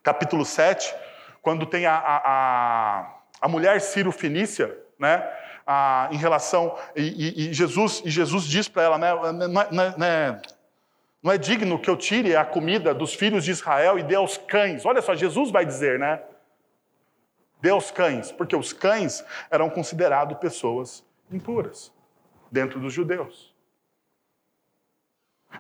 [0.01, 0.93] capítulo 7,
[1.41, 5.27] quando tem a, a, a mulher Ciro Fenícia, né?
[6.11, 6.75] Em relação.
[6.95, 9.13] E, e, Jesus, e Jesus diz para ela, né?
[9.47, 10.41] Não é, não, é,
[11.21, 14.37] não é digno que eu tire a comida dos filhos de Israel e dê aos
[14.37, 14.85] cães.
[14.85, 16.21] Olha só, Jesus vai dizer, né?
[17.61, 21.91] Dê aos cães, porque os cães eram considerados pessoas impuras
[22.51, 23.48] dentro dos judeus.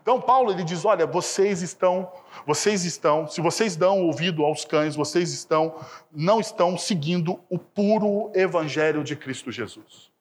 [0.01, 2.11] Então Paulo ele diz: olha, vocês estão,
[2.45, 5.75] vocês estão, se vocês dão ouvido aos cães, vocês estão,
[6.11, 10.11] não estão seguindo o puro evangelho de Cristo Jesus.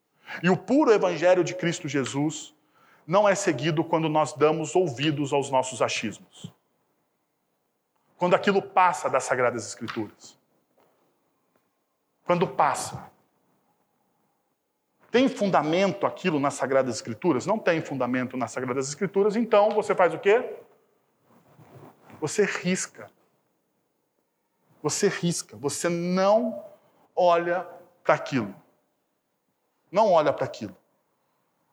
[0.42, 2.54] E o puro evangelho de Cristo Jesus
[3.06, 6.52] não é seguido quando nós damos ouvidos aos nossos achismos.
[8.18, 10.36] Quando aquilo passa das sagradas escrituras.
[12.24, 13.10] Quando passa.
[15.10, 17.46] Tem fundamento aquilo nas Sagradas Escrituras?
[17.46, 20.56] Não tem fundamento nas Sagradas Escrituras, então você faz o quê?
[22.20, 23.10] Você risca.
[24.82, 25.56] Você risca.
[25.56, 26.64] Você não
[27.16, 27.66] olha
[28.04, 28.54] para aquilo.
[29.90, 30.76] Não olha para aquilo.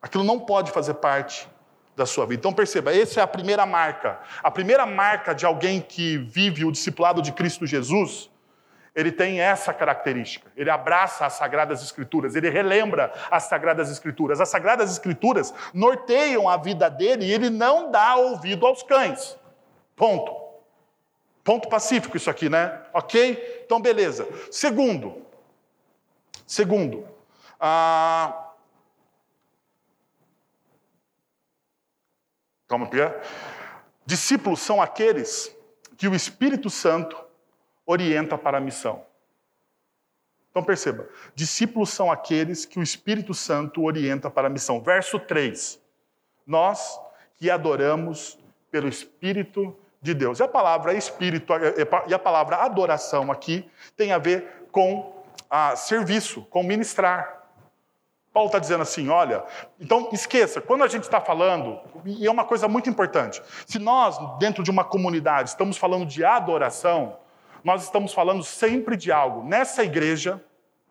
[0.01, 1.49] Aquilo não pode fazer parte
[1.95, 2.39] da sua vida.
[2.39, 4.19] Então perceba, essa é a primeira marca.
[4.43, 8.29] A primeira marca de alguém que vive o discipulado de Cristo Jesus
[8.95, 10.49] ele tem essa característica.
[10.55, 14.39] Ele abraça as Sagradas Escrituras, ele relembra as Sagradas Escrituras.
[14.39, 19.37] As Sagradas Escrituras norteiam a vida dele e ele não dá ouvido aos cães.
[19.97, 20.33] Ponto.
[21.43, 22.81] Ponto pacífico isso aqui, né?
[22.93, 23.61] Ok?
[23.65, 24.27] Então, beleza.
[24.49, 25.25] Segundo.
[26.47, 27.05] Segundo.
[27.59, 28.53] Ah...
[32.67, 33.21] Calma, Pia.
[34.05, 35.55] Discípulos são aqueles
[35.97, 37.24] que o Espírito Santo
[37.85, 39.05] orienta para a missão.
[40.49, 44.81] Então perceba, discípulos são aqueles que o Espírito Santo orienta para a missão.
[44.81, 45.81] Verso 3.
[46.47, 46.99] Nós
[47.37, 48.39] que adoramos
[48.71, 50.39] pelo Espírito de Deus.
[50.39, 51.51] E a palavra espírito
[52.07, 57.43] e a palavra adoração aqui tem a ver com a serviço, com ministrar.
[58.31, 59.43] Paulo está dizendo assim: olha,
[59.79, 64.17] então esqueça, quando a gente está falando, e é uma coisa muito importante, se nós,
[64.37, 67.17] dentro de uma comunidade, estamos falando de adoração,
[67.65, 69.43] nós estamos falando sempre de algo.
[69.43, 70.39] Nessa igreja,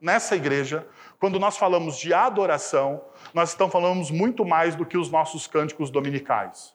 [0.00, 0.84] nessa igreja,
[1.20, 3.00] quando nós falamos de adoração,
[3.32, 6.74] nós estamos falando muito mais do que os nossos cânticos dominicais.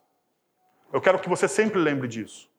[0.94, 2.50] Eu quero que você sempre lembre disso.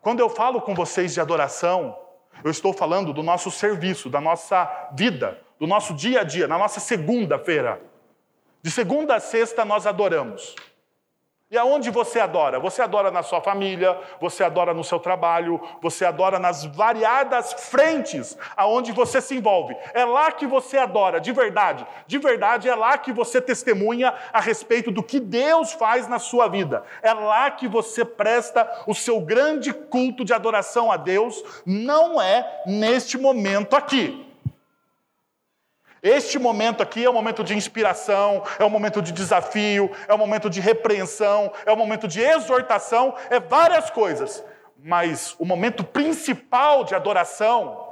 [0.00, 1.94] Quando eu falo com vocês de adoração,
[2.42, 6.56] eu estou falando do nosso serviço, da nossa vida, do nosso dia a dia, na
[6.56, 7.78] nossa segunda-feira.
[8.62, 10.54] De segunda a sexta nós adoramos.
[11.48, 12.58] E aonde você adora?
[12.58, 18.36] Você adora na sua família, você adora no seu trabalho, você adora nas variadas frentes
[18.56, 19.76] aonde você se envolve.
[19.94, 21.86] É lá que você adora, de verdade.
[22.04, 26.48] De verdade, é lá que você testemunha a respeito do que Deus faz na sua
[26.48, 26.82] vida.
[27.00, 32.64] É lá que você presta o seu grande culto de adoração a Deus, não é
[32.66, 34.25] neste momento aqui.
[36.02, 40.18] Este momento aqui é um momento de inspiração, é um momento de desafio, é um
[40.18, 44.44] momento de repreensão, é um momento de exortação, é várias coisas.
[44.82, 47.86] Mas o momento principal de adoração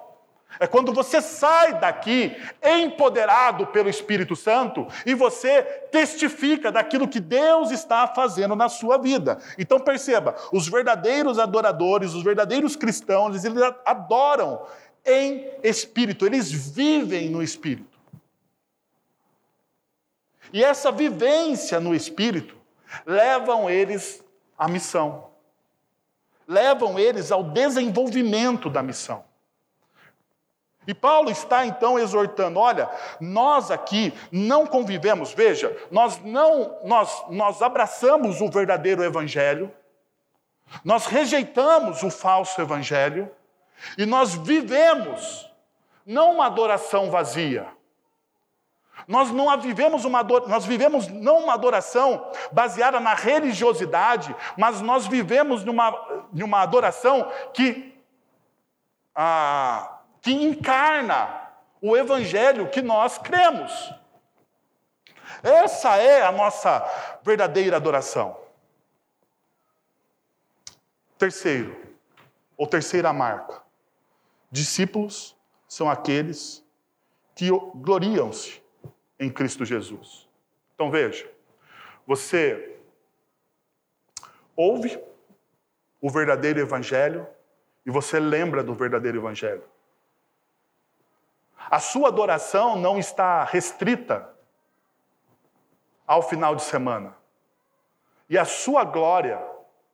[0.60, 7.70] é quando você sai daqui empoderado pelo Espírito Santo e você testifica daquilo que Deus
[7.70, 9.38] está fazendo na sua vida.
[9.58, 14.62] Então perceba, os verdadeiros adoradores, os verdadeiros cristãos, eles adoram
[15.04, 17.93] em espírito, eles vivem no espírito.
[20.54, 22.56] E essa vivência no Espírito
[23.04, 24.24] levam eles
[24.56, 25.32] à missão,
[26.46, 29.24] levam eles ao desenvolvimento da missão.
[30.86, 32.88] E Paulo está então exortando: olha,
[33.20, 39.74] nós aqui não convivemos, veja, nós não, nós, nós abraçamos o verdadeiro evangelho,
[40.84, 43.28] nós rejeitamos o falso evangelho,
[43.98, 45.50] e nós vivemos
[46.06, 47.66] não uma adoração vazia,
[49.06, 55.64] nós não vivemos uma nós vivemos não uma adoração baseada na religiosidade, mas nós vivemos
[55.64, 57.94] numa, numa adoração que,
[59.14, 61.42] ah, que encarna
[61.80, 63.92] o evangelho que nós cremos.
[65.42, 66.82] Essa é a nossa
[67.22, 68.36] verdadeira adoração.
[71.18, 71.76] Terceiro,
[72.56, 73.62] ou terceira marca:
[74.50, 75.36] discípulos
[75.68, 76.64] são aqueles
[77.34, 78.63] que gloriam-se
[79.24, 80.28] em Cristo Jesus.
[80.74, 81.30] Então veja,
[82.06, 82.76] você
[84.56, 85.02] ouve
[86.00, 87.26] o verdadeiro evangelho
[87.86, 89.64] e você lembra do verdadeiro evangelho.
[91.70, 94.28] A sua adoração não está restrita
[96.06, 97.16] ao final de semana.
[98.28, 99.42] E a sua glória,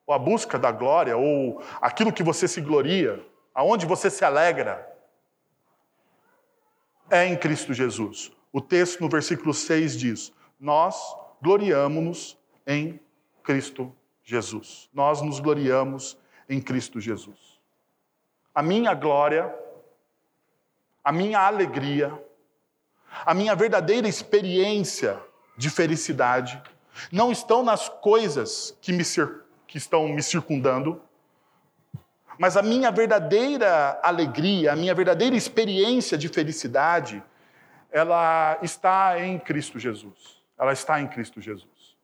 [0.06, 3.24] ou a busca da glória, ou aquilo que você se gloria,
[3.54, 4.86] aonde você se alegra,
[7.08, 8.32] é em Cristo Jesus.
[8.52, 10.96] O texto no versículo 6 diz: Nós
[11.40, 13.00] gloriamos-nos em
[13.42, 14.88] Cristo Jesus.
[14.92, 17.60] Nós nos gloriamos em Cristo Jesus.
[18.54, 19.54] A minha glória,
[21.02, 22.12] a minha alegria,
[23.24, 25.20] a minha verdadeira experiência
[25.56, 26.60] de felicidade
[27.10, 29.04] não estão nas coisas que, me,
[29.66, 31.00] que estão me circundando,
[32.38, 37.22] mas a minha verdadeira alegria, a minha verdadeira experiência de felicidade
[37.90, 40.40] ela está em Cristo Jesus.
[40.58, 41.96] Ela está em Cristo Jesus.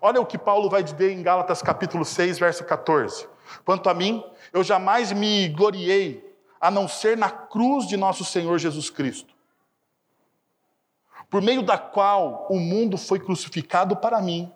[0.00, 3.28] Olha o que Paulo vai dizer em Gálatas capítulo 6, verso 14.
[3.64, 8.58] Quanto a mim, eu jamais me gloriei a não ser na cruz de nosso Senhor
[8.58, 9.34] Jesus Cristo,
[11.28, 14.50] por meio da qual o mundo foi crucificado para mim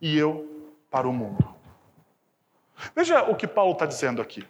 [0.00, 1.54] e eu para o mundo.
[2.94, 4.46] Veja o que Paulo está dizendo aqui.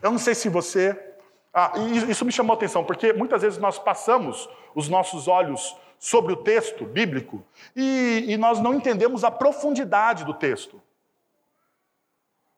[0.00, 1.13] Eu não sei se você
[1.54, 1.72] ah,
[2.08, 6.36] isso me chamou a atenção, porque muitas vezes nós passamos os nossos olhos sobre o
[6.36, 7.44] texto bíblico
[7.76, 10.82] e, e nós não entendemos a profundidade do texto.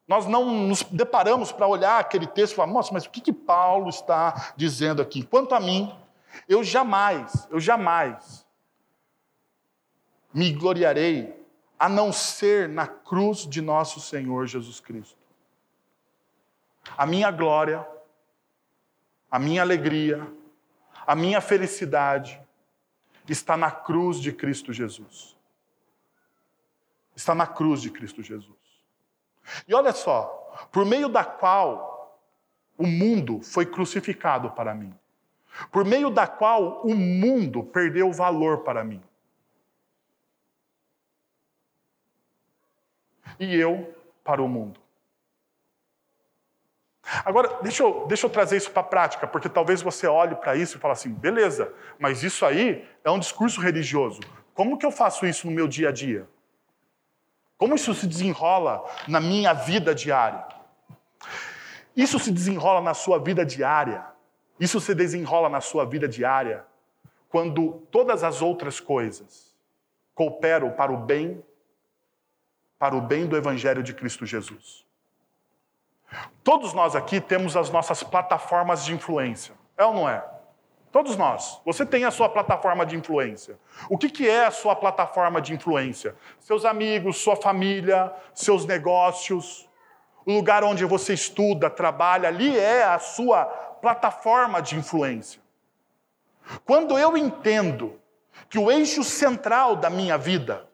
[0.09, 3.32] Nós não nos deparamos para olhar aquele texto e falar, nossa, mas o que, que
[3.32, 5.22] Paulo está dizendo aqui?
[5.22, 5.94] Quanto a mim,
[6.49, 8.47] eu jamais, eu jamais
[10.32, 11.44] me gloriarei
[11.78, 15.18] a não ser na cruz de nosso Senhor Jesus Cristo.
[16.97, 17.86] A minha glória
[19.37, 20.26] a minha alegria,
[21.07, 22.41] a minha felicidade
[23.28, 25.37] está na cruz de Cristo Jesus.
[27.14, 28.57] Está na cruz de Cristo Jesus.
[29.68, 30.24] E olha só,
[30.72, 32.18] por meio da qual
[32.78, 34.95] o mundo foi crucificado para mim,
[35.70, 39.03] por meio da qual o mundo perdeu valor para mim.
[43.39, 44.80] E eu para o mundo.
[47.24, 50.57] Agora, deixa eu, deixa eu trazer isso para a prática, porque talvez você olhe para
[50.57, 54.20] isso e fale assim: beleza, mas isso aí é um discurso religioso.
[54.54, 56.28] Como que eu faço isso no meu dia a dia?
[57.59, 60.46] Como isso se desenrola na minha vida diária?
[61.96, 64.04] Isso se desenrola na sua vida diária.
[64.59, 66.64] Isso se desenrola na sua vida diária
[67.28, 69.54] quando todas as outras coisas
[70.14, 71.44] cooperam para o bem,
[72.78, 74.86] para o bem do Evangelho de Cristo Jesus.
[76.42, 80.24] Todos nós aqui temos as nossas plataformas de influência, é ou não é?
[80.92, 81.61] Todos nós.
[81.64, 83.59] Você tem a sua plataforma de influência.
[83.90, 86.16] O que, que é a sua plataforma de influência?
[86.40, 89.68] Seus amigos, sua família, seus negócios,
[90.24, 95.40] o lugar onde você estuda, trabalha, ali é a sua plataforma de influência.
[96.64, 98.00] Quando eu entendo
[98.48, 100.68] que o eixo central da minha vida,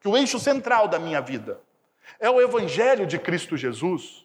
[0.00, 1.60] que o eixo central da minha vida
[2.20, 4.23] é o Evangelho de Cristo Jesus,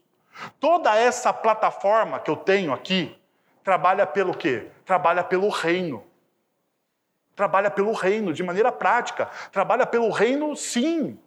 [0.59, 3.15] toda essa plataforma que eu tenho aqui
[3.63, 4.67] trabalha pelo quê?
[4.85, 6.03] Trabalha pelo reino.
[7.35, 9.27] Trabalha pelo reino, de maneira prática.
[9.51, 11.19] Trabalha pelo reino, sim.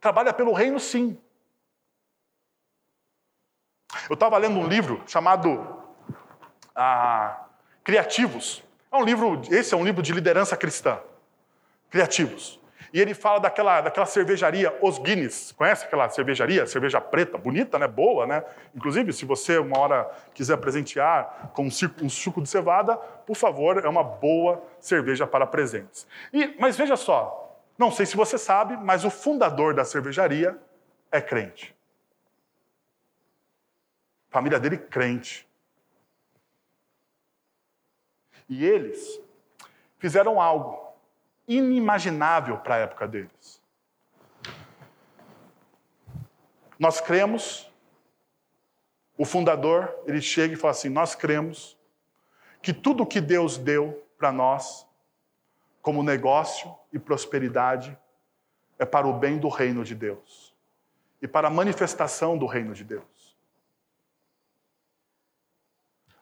[0.00, 1.18] Trabalha pelo reino, sim.
[4.08, 5.82] Eu estava lendo um livro chamado
[6.74, 7.46] ah,
[7.82, 8.62] Criativos.
[8.90, 11.00] É um livro, esse é um livro de liderança cristã.
[11.90, 12.58] Criativos.
[12.96, 15.52] E ele fala daquela, daquela cervejaria Os Guinness.
[15.52, 16.66] Conhece aquela cervejaria?
[16.66, 17.86] Cerveja preta, bonita, né?
[17.86, 18.42] Boa, né?
[18.74, 21.70] Inclusive, se você uma hora quiser presentear com um,
[22.00, 26.06] um suco de cevada, por favor, é uma boa cerveja para presentes.
[26.32, 30.58] E, mas veja só, não sei se você sabe, mas o fundador da cervejaria
[31.12, 31.76] é crente.
[34.30, 35.46] Família dele crente.
[38.48, 39.20] E eles
[39.98, 40.85] fizeram algo
[41.46, 43.62] inimaginável para a época deles.
[46.78, 47.70] Nós cremos,
[49.16, 51.78] o fundador, ele chega e fala assim: Nós cremos
[52.60, 54.86] que tudo que Deus deu para nós,
[55.80, 57.96] como negócio e prosperidade,
[58.78, 60.54] é para o bem do reino de Deus
[61.22, 63.36] e para a manifestação do reino de Deus.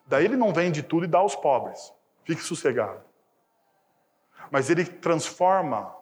[0.05, 1.91] Daí ele não vende tudo e dá aos pobres.
[2.23, 3.03] Fique sossegado
[4.51, 5.95] mas ele transforma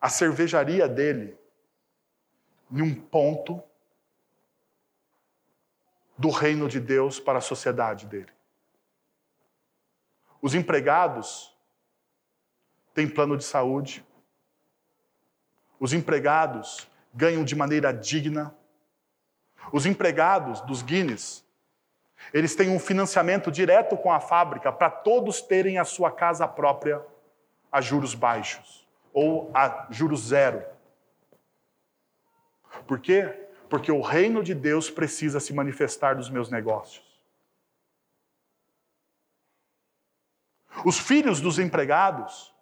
[0.00, 1.38] a cervejaria dele
[2.70, 3.62] em um ponto
[6.16, 8.32] do reino de Deus para a sociedade dele.
[10.40, 11.56] Os empregados
[12.92, 14.04] têm plano de saúde,
[15.80, 18.54] os empregados ganham de maneira digna,
[19.72, 21.44] os empregados dos Guinness,
[22.32, 27.04] eles têm um financiamento direto com a fábrica para todos terem a sua casa própria
[27.74, 30.64] a juros baixos ou a juros zero.
[32.86, 33.48] Por quê?
[33.68, 37.04] Porque o reino de Deus precisa se manifestar nos meus negócios.
[40.84, 42.54] Os filhos dos empregados,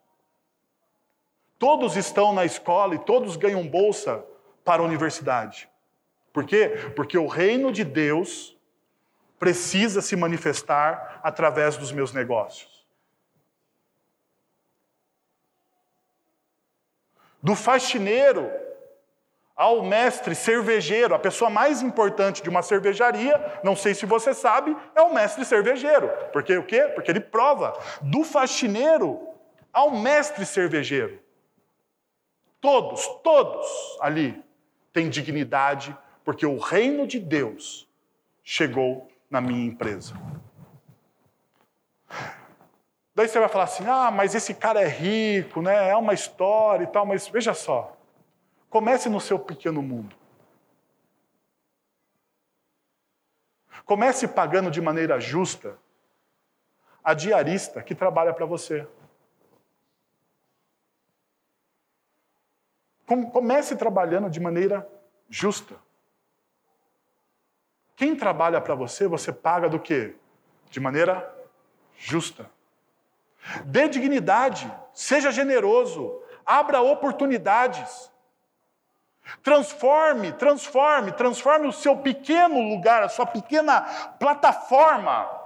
[1.58, 4.24] todos estão na escola e todos ganham bolsa
[4.64, 5.68] para a universidade.
[6.32, 6.70] Por quê?
[6.96, 8.56] Porque o reino de Deus
[9.38, 12.81] precisa se manifestar através dos meus negócios.
[17.42, 18.50] Do faxineiro
[19.54, 24.76] ao mestre cervejeiro, a pessoa mais importante de uma cervejaria, não sei se você sabe,
[24.94, 26.10] é o mestre cervejeiro.
[26.32, 26.90] Porque o quê?
[26.94, 27.78] Porque ele prova.
[28.00, 29.20] Do faxineiro
[29.72, 31.20] ao mestre cervejeiro.
[32.60, 33.66] Todos, todos
[34.00, 34.42] ali
[34.92, 37.88] têm dignidade, porque o reino de Deus
[38.42, 40.14] chegou na minha empresa.
[43.14, 45.88] Daí você vai falar assim: ah, mas esse cara é rico, né?
[45.90, 47.96] é uma história e tal, mas veja só.
[48.70, 50.16] Comece no seu pequeno mundo.
[53.84, 55.76] Comece pagando de maneira justa
[57.04, 58.86] a diarista que trabalha para você.
[63.32, 64.88] Comece trabalhando de maneira
[65.28, 65.74] justa.
[67.94, 70.14] Quem trabalha para você, você paga do quê?
[70.70, 71.30] De maneira
[71.96, 72.48] justa.
[73.64, 78.10] Dê dignidade, seja generoso, abra oportunidades.
[79.42, 83.82] Transforme, transforme, transforme o seu pequeno lugar, a sua pequena
[84.18, 85.42] plataforma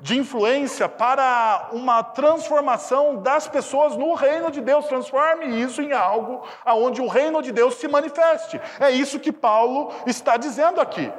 [0.00, 4.86] de influência para uma transformação das pessoas no reino de Deus.
[4.86, 8.60] Transforme isso em algo aonde o reino de Deus se manifeste.
[8.80, 11.12] É isso que Paulo está dizendo aqui.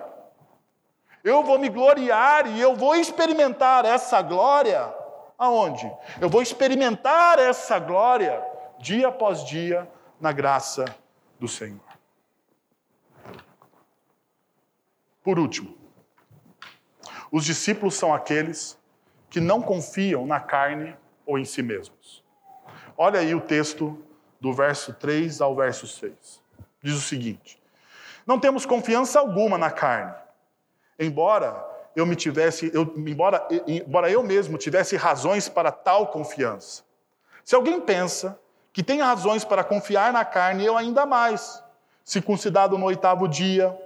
[1.24, 4.94] Eu vou me gloriar e eu vou experimentar essa glória
[5.38, 5.90] aonde?
[6.20, 8.44] Eu vou experimentar essa glória
[8.78, 10.84] dia após dia na graça
[11.40, 11.80] do Senhor.
[15.24, 15.78] Por último,
[17.32, 18.78] os discípulos são aqueles
[19.30, 20.96] que não confiam na carne
[21.26, 22.22] ou em si mesmos.
[22.98, 23.98] Olha aí o texto
[24.42, 26.42] do verso 3 ao verso 6.
[26.82, 27.58] Diz o seguinte:
[28.28, 30.23] Não temos confiança alguma na carne
[31.00, 36.84] Embora eu me tivesse, eu, embora, embora eu mesmo tivesse razões para tal confiança.
[37.44, 38.40] Se alguém pensa
[38.72, 41.64] que tem razões para confiar na carne, eu ainda mais.
[42.04, 43.78] Circuncidado no oitavo dia,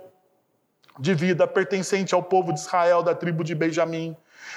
[0.97, 4.15] de vida, pertencente ao povo de Israel, da tribo de Benjamim.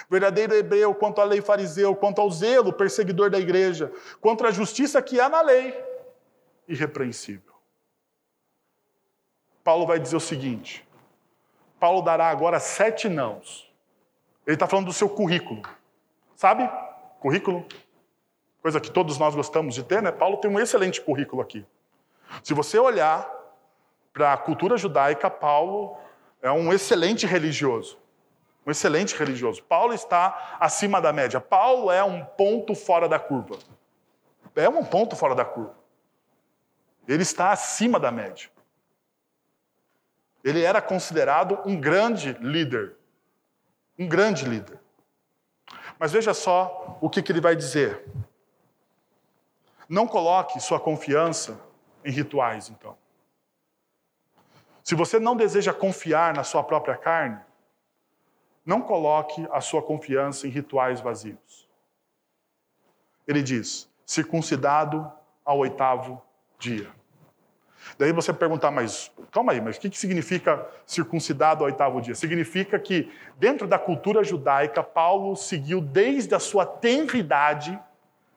[0.08, 5.02] Verdadeiro hebreu quanto à lei fariseu, quanto ao zelo perseguidor da igreja, contra a justiça
[5.02, 5.78] que há na lei,
[6.68, 7.52] irrepreensível.
[9.64, 10.86] Paulo vai dizer o seguinte:
[11.80, 13.68] Paulo dará agora sete nãos.
[14.46, 15.62] Ele está falando do seu currículo.
[16.36, 16.70] Sabe?
[17.18, 17.66] Currículo.
[18.62, 20.12] Coisa que todos nós gostamos de ter, né?
[20.12, 21.66] Paulo tem um excelente currículo aqui.
[22.44, 23.28] Se você olhar
[24.12, 25.96] para a cultura judaica, Paulo
[26.42, 27.98] é um excelente religioso.
[28.66, 29.62] Um excelente religioso.
[29.62, 31.40] Paulo está acima da média.
[31.40, 33.56] Paulo é um ponto fora da curva.
[34.54, 35.74] É um ponto fora da curva.
[37.08, 38.50] Ele está acima da média.
[40.42, 42.96] Ele era considerado um grande líder.
[43.98, 44.80] Um grande líder.
[45.98, 48.06] Mas veja só o que, que ele vai dizer.
[49.88, 51.60] Não coloque sua confiança
[52.04, 52.96] em rituais, então.
[54.82, 57.40] Se você não deseja confiar na sua própria carne,
[58.64, 61.68] não coloque a sua confiança em rituais vazios.
[63.26, 65.10] Ele diz: circuncidado
[65.44, 66.22] ao oitavo
[66.58, 66.90] dia.
[67.98, 72.14] Daí você perguntar, mas calma aí, mas o que significa circuncidado ao oitavo dia?
[72.14, 77.78] Significa que, dentro da cultura judaica, Paulo seguiu desde a sua tenridade,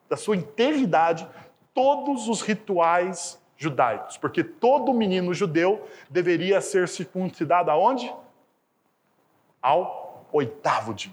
[0.08, 1.26] da sua integridade,
[1.72, 8.12] todos os rituais judaicos, porque todo menino judeu deveria ser circuncidado aonde?
[9.62, 11.12] Ao oitavo dia.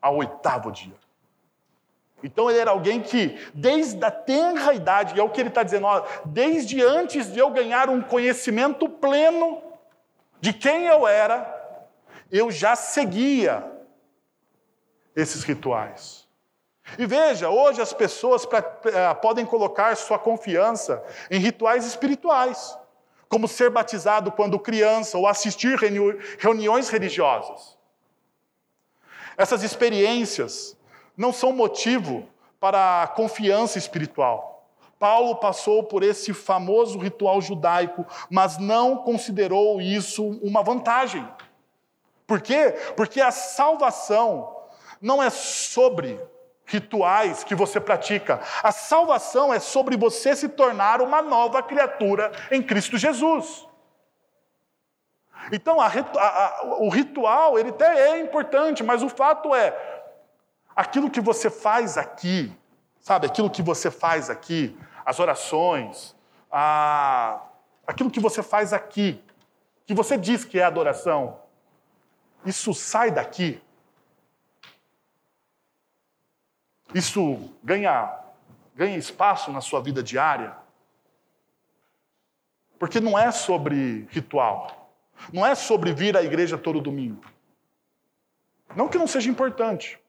[0.00, 0.94] Ao oitavo dia.
[2.22, 5.86] Então ele era alguém que, desde a tenra idade, é o que ele está dizendo,
[5.86, 9.62] ó, desde antes de eu ganhar um conhecimento pleno
[10.40, 11.58] de quem eu era,
[12.30, 13.64] eu já seguia
[15.14, 16.28] esses rituais.
[16.98, 22.76] E veja, hoje as pessoas pra, pra, podem colocar sua confiança em rituais espirituais,
[23.28, 25.78] como ser batizado quando criança ou assistir
[26.38, 27.78] reuniões religiosas.
[29.36, 30.76] Essas experiências
[31.20, 32.26] não são motivo
[32.58, 34.66] para a confiança espiritual.
[34.98, 41.28] Paulo passou por esse famoso ritual judaico, mas não considerou isso uma vantagem.
[42.26, 42.74] Por quê?
[42.96, 44.56] Porque a salvação
[44.98, 46.18] não é sobre
[46.64, 48.40] rituais que você pratica.
[48.62, 53.68] A salvação é sobre você se tornar uma nova criatura em Cristo Jesus.
[55.52, 59.99] Então, a, a, o ritual, ele até é importante, mas o fato é,
[60.74, 62.52] aquilo que você faz aqui,
[63.00, 66.16] sabe, aquilo que você faz aqui, as orações,
[66.50, 67.40] a...
[67.86, 69.22] aquilo que você faz aqui,
[69.86, 71.40] que você diz que é adoração,
[72.44, 73.60] isso sai daqui.
[76.94, 78.18] Isso ganha,
[78.74, 80.56] ganha espaço na sua vida diária.
[82.78, 84.90] Porque não é sobre ritual.
[85.32, 87.22] Não é sobre vir à igreja todo domingo.
[88.74, 89.99] Não que não seja importante.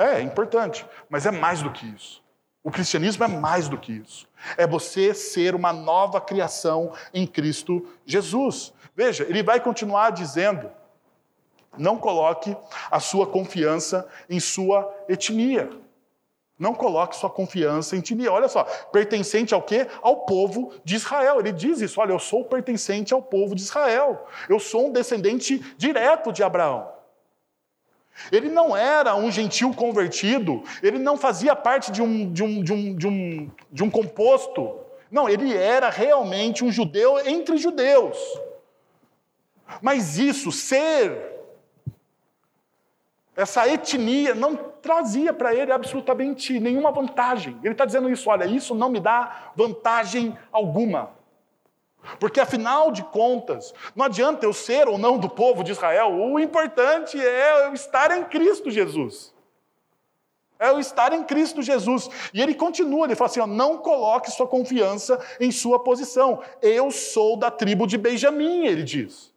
[0.00, 2.22] É, é importante, mas é mais do que isso.
[2.64, 4.26] O cristianismo é mais do que isso.
[4.56, 8.72] É você ser uma nova criação em Cristo Jesus.
[8.96, 10.70] Veja, ele vai continuar dizendo:
[11.76, 12.56] não coloque
[12.90, 15.68] a sua confiança em sua etnia.
[16.58, 18.32] Não coloque sua confiança em etnia.
[18.32, 19.86] Olha só, pertencente ao quê?
[20.00, 21.40] Ao povo de Israel.
[21.40, 24.26] Ele diz isso: olha, eu sou pertencente ao povo de Israel.
[24.48, 26.99] Eu sou um descendente direto de Abraão.
[28.30, 32.72] Ele não era um gentil convertido, ele não fazia parte de um, de um, de
[32.72, 34.76] um, de um, de um composto.
[35.10, 38.18] Não, ele era realmente um judeu entre judeus.
[39.80, 41.16] Mas isso, ser,
[43.36, 47.58] essa etnia, não trazia para ele absolutamente nenhuma vantagem.
[47.62, 51.19] Ele está dizendo isso: olha, isso não me dá vantagem alguma.
[52.18, 56.38] Porque afinal de contas, não adianta eu ser ou não do povo de Israel, o
[56.38, 59.32] importante é eu estar em Cristo Jesus.
[60.58, 62.08] É eu estar em Cristo Jesus.
[62.34, 66.42] E ele continua, ele fala assim: ó, não coloque sua confiança em sua posição.
[66.60, 69.29] Eu sou da tribo de Benjamim, ele diz.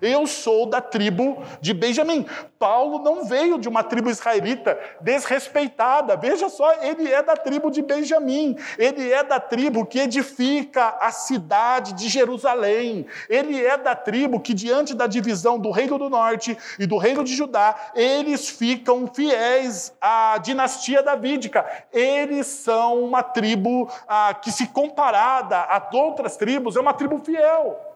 [0.00, 2.26] Eu sou da tribo de Benjamim.
[2.58, 6.16] Paulo não veio de uma tribo israelita desrespeitada.
[6.16, 8.56] Veja só, ele é da tribo de Benjamim.
[8.78, 13.06] Ele é da tribo que edifica a cidade de Jerusalém.
[13.28, 17.24] Ele é da tribo que, diante da divisão do reino do norte e do reino
[17.24, 21.64] de Judá, eles ficam fiéis à dinastia davídica.
[21.92, 27.87] Eles são uma tribo ah, que, se comparada a outras tribos, é uma tribo fiel.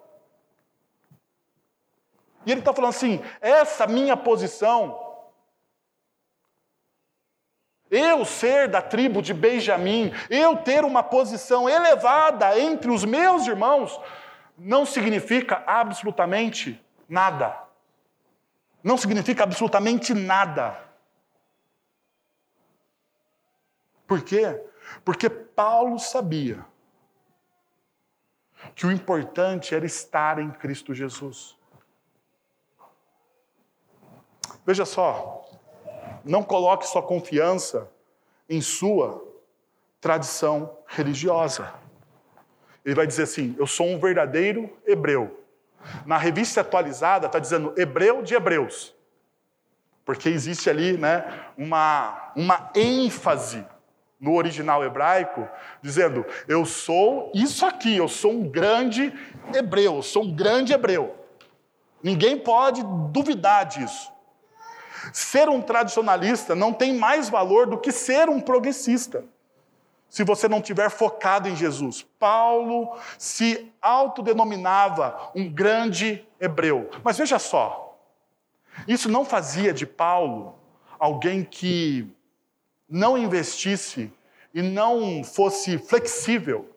[2.45, 4.99] E ele está falando assim: essa minha posição,
[7.91, 14.01] eu ser da tribo de Benjamim, eu ter uma posição elevada entre os meus irmãos,
[14.57, 17.59] não significa absolutamente nada.
[18.83, 20.77] Não significa absolutamente nada.
[24.07, 24.61] Por quê?
[25.05, 26.65] Porque Paulo sabia
[28.75, 31.57] que o importante era estar em Cristo Jesus.
[34.65, 35.45] Veja só,
[36.25, 37.91] não coloque sua confiança
[38.49, 39.23] em sua
[40.01, 41.73] tradição religiosa.
[42.85, 45.39] Ele vai dizer assim: Eu sou um verdadeiro hebreu.
[46.07, 48.95] Na revista atualizada está dizendo hebreu de hebreus,
[50.05, 51.25] porque existe ali né,
[51.59, 53.67] uma, uma ênfase
[54.21, 55.49] no original hebraico,
[55.83, 59.13] dizendo: Eu sou isso aqui, eu sou um grande
[59.53, 61.17] hebreu, eu sou um grande hebreu.
[62.03, 64.13] Ninguém pode duvidar disso.
[65.13, 69.25] Ser um tradicionalista não tem mais valor do que ser um progressista.
[70.09, 72.07] Se você não tiver focado em Jesus.
[72.19, 76.91] Paulo se autodenominava um grande hebreu.
[77.03, 77.99] Mas veja só,
[78.87, 80.55] isso não fazia de Paulo
[80.99, 82.07] alguém que
[82.89, 84.13] não investisse
[84.55, 86.69] e não fosse flexível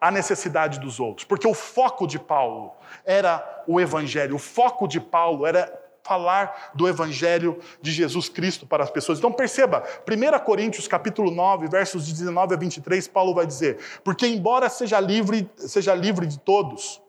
[0.00, 1.26] à necessidade dos outros.
[1.26, 2.72] Porque o foco de Paulo
[3.04, 5.77] era o evangelho, o foco de Paulo era
[6.08, 9.18] falar do evangelho de Jesus Cristo para as pessoas.
[9.18, 14.68] Então perceba, 1 Coríntios capítulo 9, versos 19 a 23, Paulo vai dizer: "Porque embora
[14.68, 17.00] seja livre, seja livre de todos,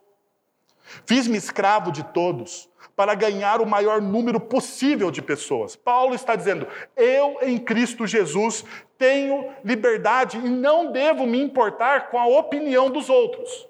[1.05, 2.69] fiz-me escravo de todos,
[2.99, 5.73] para ganhar o maior número possível de pessoas.
[5.73, 8.65] Paulo está dizendo: eu em Cristo Jesus
[8.97, 13.69] tenho liberdade e não devo me importar com a opinião dos outros.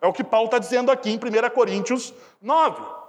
[0.00, 2.99] É o que Paulo está dizendo aqui em 1 Coríntios 9.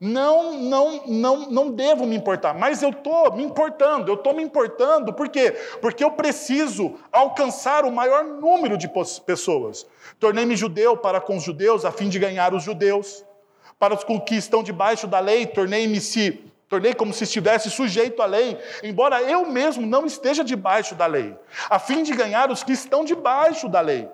[0.00, 4.42] Não, não, não, não devo me importar, mas eu estou me importando, eu estou me
[4.42, 5.52] importando, por quê?
[5.80, 8.90] Porque eu preciso alcançar o maior número de
[9.24, 9.86] pessoas.
[10.18, 13.24] Tornei-me judeu para com os judeus, a fim de ganhar os judeus.
[13.78, 18.26] Para os que estão debaixo da lei, tornei-me se tornei como se estivesse sujeito à
[18.26, 21.36] lei, embora eu mesmo não esteja debaixo da lei,
[21.70, 24.08] a fim de ganhar os que estão debaixo da lei.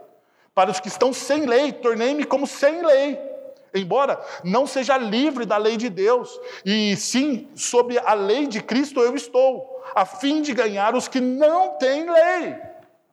[0.54, 3.29] Para os que estão sem lei, tornei-me como sem lei
[3.74, 9.00] embora não seja livre da lei de Deus, e sim, sob a lei de Cristo
[9.00, 12.56] eu estou, a fim de ganhar os que não têm lei.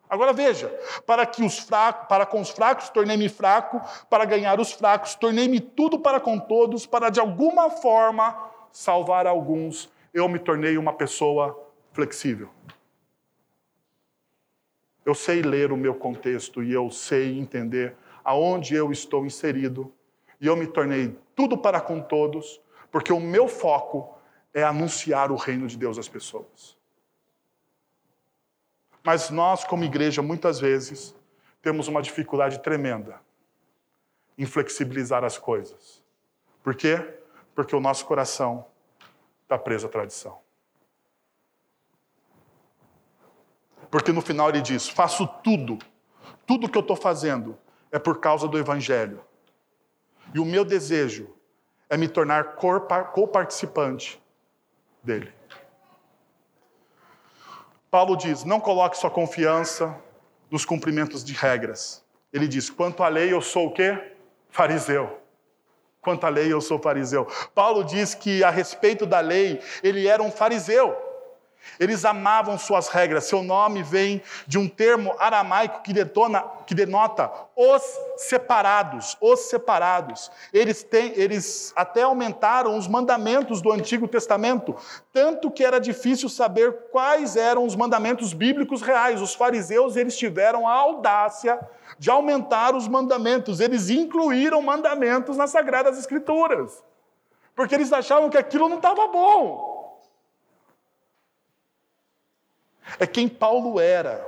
[0.10, 0.70] Agora veja,
[1.06, 5.60] para que os fracos, para com os fracos tornei-me fraco, para ganhar os fracos tornei-me
[5.60, 8.38] tudo para com todos, para de alguma forma
[8.72, 9.90] salvar alguns.
[10.14, 12.50] Eu me tornei uma pessoa flexível.
[15.06, 19.94] Eu sei ler o meu contexto e eu sei entender aonde eu estou inserido
[20.40, 22.62] e eu me tornei tudo para com todos,
[22.92, 24.16] porque o meu foco
[24.54, 26.78] é anunciar o reino de Deus às pessoas.
[29.04, 31.16] Mas nós, como igreja, muitas vezes
[31.62, 33.22] temos uma dificuldade tremenda
[34.38, 36.04] em flexibilizar as coisas.
[36.62, 37.20] Por quê?
[37.56, 38.66] Porque o nosso coração
[39.44, 40.40] está preso à tradição.
[43.90, 45.80] Porque no final ele diz: faço tudo,
[46.46, 47.58] tudo que eu estou fazendo
[47.92, 49.24] é por causa do Evangelho.
[50.34, 51.34] E o meu desejo
[51.90, 54.22] é me tornar co-participante
[55.02, 55.32] dele.
[57.90, 59.96] Paulo diz: não coloque sua confiança
[60.52, 62.04] nos cumprimentos de regras.
[62.32, 64.16] Ele diz: quanto à lei, eu sou o quê?
[64.50, 65.20] Fariseu.
[66.02, 67.26] Quanto à lei, eu sou fariseu.
[67.54, 70.96] Paulo diz que a respeito da lei, ele era um fariseu.
[71.80, 73.26] Eles amavam suas regras.
[73.26, 77.84] Seu nome vem de um termo aramaico que, detona, que denota os
[78.18, 79.18] separados.
[79.22, 80.32] Os separados.
[80.54, 84.76] Eles, têm, eles até aumentaram os mandamentos do Antigo Testamento,
[85.14, 89.22] tanto que era difícil saber quais eram os mandamentos bíblicos reais.
[89.22, 91.60] Os fariseus eles tiveram a audácia
[92.00, 93.60] de aumentar os mandamentos.
[93.60, 96.84] Eles incluíram mandamentos nas Sagradas Escrituras,
[97.56, 99.77] porque eles achavam que aquilo não estava bom.
[103.00, 104.26] É quem Paulo era.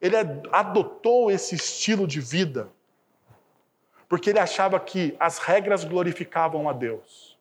[0.00, 0.16] Ele
[0.52, 2.70] adotou esse estilo de vida
[4.08, 7.36] porque ele achava que as regras glorificavam a Deus.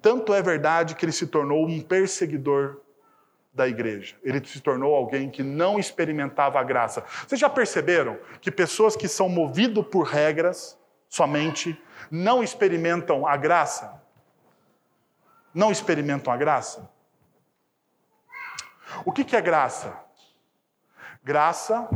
[0.00, 2.80] Tanto é verdade que ele se tornou um perseguidor
[3.52, 4.16] da igreja.
[4.22, 7.04] Ele se tornou alguém que não experimentava a graça.
[7.26, 10.78] Vocês já perceberam que pessoas que são movidas por regras
[11.08, 11.80] somente
[12.10, 14.02] não experimentam a graça?
[15.52, 16.90] Não experimentam a graça?
[19.04, 19.98] O que é graça?
[21.22, 21.88] Graça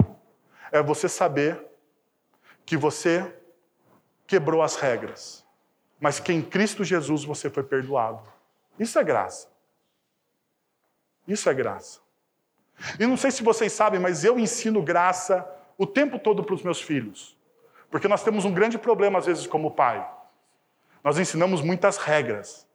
[0.73, 1.67] é você saber
[2.65, 3.35] que você
[4.27, 5.45] quebrou as regras,
[5.99, 8.23] mas que em Cristo Jesus você foi perdoado.
[8.79, 9.49] Isso é graça.
[11.27, 12.01] Isso é graça.
[12.99, 16.63] E não sei se vocês sabem, mas eu ensino graça o tempo todo para os
[16.63, 17.37] meus filhos.
[17.91, 20.07] Porque nós temos um grande problema, às vezes, como pai.
[21.03, 22.68] Nós ensinamos muitas regras.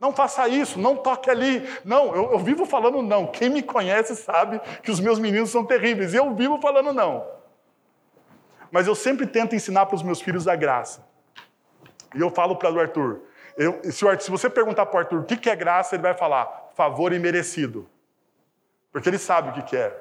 [0.00, 1.68] Não faça isso, não toque ali.
[1.84, 3.26] Não, eu, eu, vivo falando não.
[3.26, 6.14] Quem me conhece sabe que os meus meninos são terríveis.
[6.14, 7.26] Eu vivo falando não.
[8.70, 11.06] Mas eu sempre tento ensinar para os meus filhos a graça.
[12.14, 13.20] E eu falo para o Arthur,
[13.56, 16.14] eu, se, se, você perguntar para o Arthur o que, que é graça, ele vai
[16.14, 17.86] falar favor imerecido.
[18.90, 19.94] Porque ele sabe o que, que é.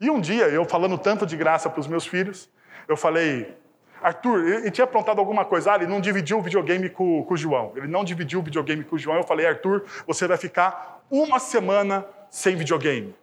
[0.00, 2.48] E um dia, eu falando tanto de graça para os meus filhos,
[2.86, 3.56] eu falei,
[4.02, 7.36] Arthur, ele tinha aprontado alguma coisa, ah, ele não dividiu o videogame com, com o
[7.36, 7.72] João.
[7.76, 9.16] Ele não dividiu o videogame com o João.
[9.16, 13.14] Eu falei, Arthur, você vai ficar uma semana sem videogame.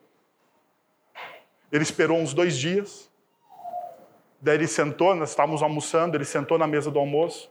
[1.72, 3.10] Ele esperou uns dois dias.
[4.42, 7.50] Daí ele sentou, nós estávamos almoçando, ele sentou na mesa do almoço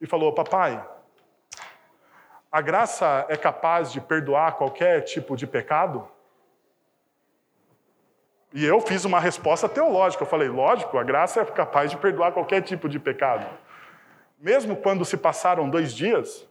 [0.00, 0.84] e falou: Papai,
[2.52, 6.08] a graça é capaz de perdoar qualquer tipo de pecado?
[8.54, 10.22] E eu fiz uma resposta teológica.
[10.22, 13.44] Eu falei: lógico, a graça é capaz de perdoar qualquer tipo de pecado.
[14.38, 16.48] Mesmo quando se passaram dois dias.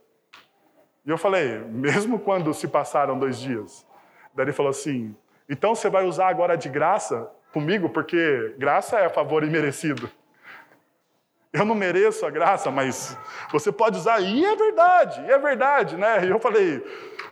[1.06, 3.88] E eu falei: mesmo quando se passaram dois dias.
[4.36, 5.16] Daí ele falou assim:
[5.48, 10.12] então você vai usar agora de graça comigo, porque graça é favor imerecido.
[11.54, 13.16] Eu não mereço a graça, mas
[13.50, 14.20] você pode usar.
[14.20, 16.26] E é verdade, e é verdade, né?
[16.26, 16.84] E eu falei: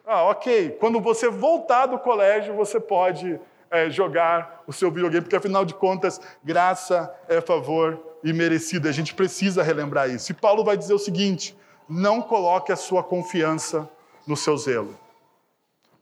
[0.08, 3.38] ah, ok, quando você voltar do colégio, você pode
[3.72, 8.90] é, jogar o seu videogame, porque afinal de contas, graça é favor e merecido.
[8.90, 10.32] A gente precisa relembrar isso.
[10.32, 11.58] E Paulo vai dizer o seguinte:
[11.88, 13.90] não coloque a sua confiança
[14.28, 15.00] no seu zelo.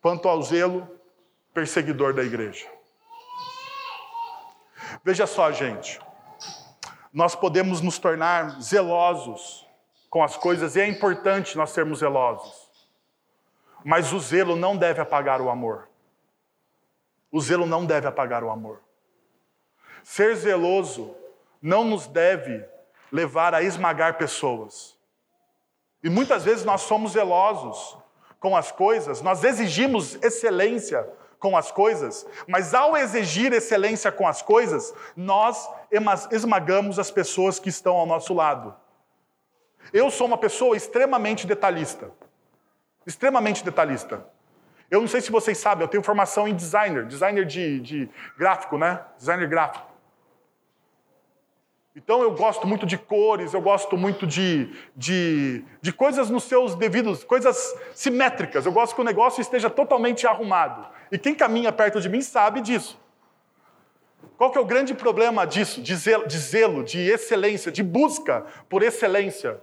[0.02, 0.88] Quanto ao zelo,
[1.54, 2.66] perseguidor da igreja.
[5.04, 6.00] Veja só, gente.
[7.14, 9.68] Nós podemos nos tornar zelosos
[10.10, 12.70] com as coisas e é importante nós sermos zelosos.
[13.84, 15.89] Mas o zelo não deve apagar o amor.
[17.32, 18.82] O zelo não deve apagar o amor.
[20.04, 21.16] Ser zeloso
[21.62, 22.66] não nos deve
[23.12, 24.98] levar a esmagar pessoas.
[26.04, 27.98] E muitas vezes nós somos zelosos
[28.40, 31.08] com as coisas, nós exigimos excelência
[31.40, 35.70] com as coisas, mas ao exigir excelência com as coisas, nós
[36.32, 38.76] esmagamos as pessoas que estão ao nosso lado.
[39.92, 42.12] Eu sou uma pessoa extremamente detalhista.
[43.06, 44.26] Extremamente detalhista.
[44.90, 48.78] Eu não sei se vocês sabem, eu tenho formação em designer, designer de, de gráfico,
[48.78, 49.02] né?
[49.18, 49.90] Designer gráfico.
[51.96, 56.74] Então eu gosto muito de cores, eu gosto muito de, de, de coisas nos seus
[56.74, 58.66] devidos, coisas simétricas.
[58.66, 60.88] Eu gosto que o negócio esteja totalmente arrumado.
[61.12, 63.00] E quem caminha perto de mim sabe disso.
[64.38, 68.46] Qual que é o grande problema disso, de zelo, de, zelo, de excelência, de busca
[68.70, 69.60] por excelência?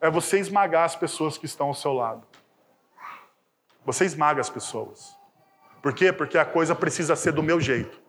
[0.00, 2.26] É você esmagar as pessoas que estão ao seu lado.
[3.84, 5.16] Você esmaga as pessoas.
[5.82, 6.12] Por quê?
[6.12, 8.00] Porque a coisa precisa ser do meu jeito.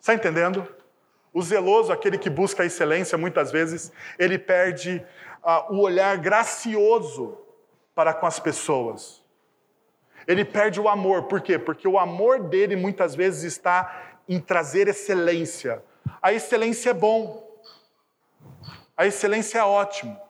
[0.00, 0.66] Está entendendo?
[1.32, 5.04] O zeloso, aquele que busca a excelência, muitas vezes, ele perde
[5.42, 7.38] uh, o olhar gracioso
[7.94, 9.22] para com as pessoas.
[10.26, 11.24] Ele perde o amor.
[11.24, 11.58] Por quê?
[11.58, 15.82] Porque o amor dele muitas vezes está em trazer excelência.
[16.22, 17.46] A excelência é bom.
[18.96, 20.27] A excelência é ótimo.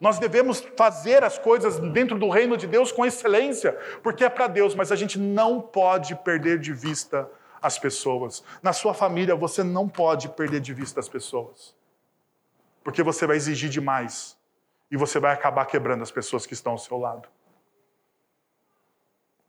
[0.00, 3.72] Nós devemos fazer as coisas dentro do reino de Deus com excelência,
[4.02, 7.28] porque é para Deus, mas a gente não pode perder de vista
[7.60, 8.44] as pessoas.
[8.62, 11.74] Na sua família, você não pode perder de vista as pessoas,
[12.84, 14.38] porque você vai exigir demais
[14.90, 17.28] e você vai acabar quebrando as pessoas que estão ao seu lado.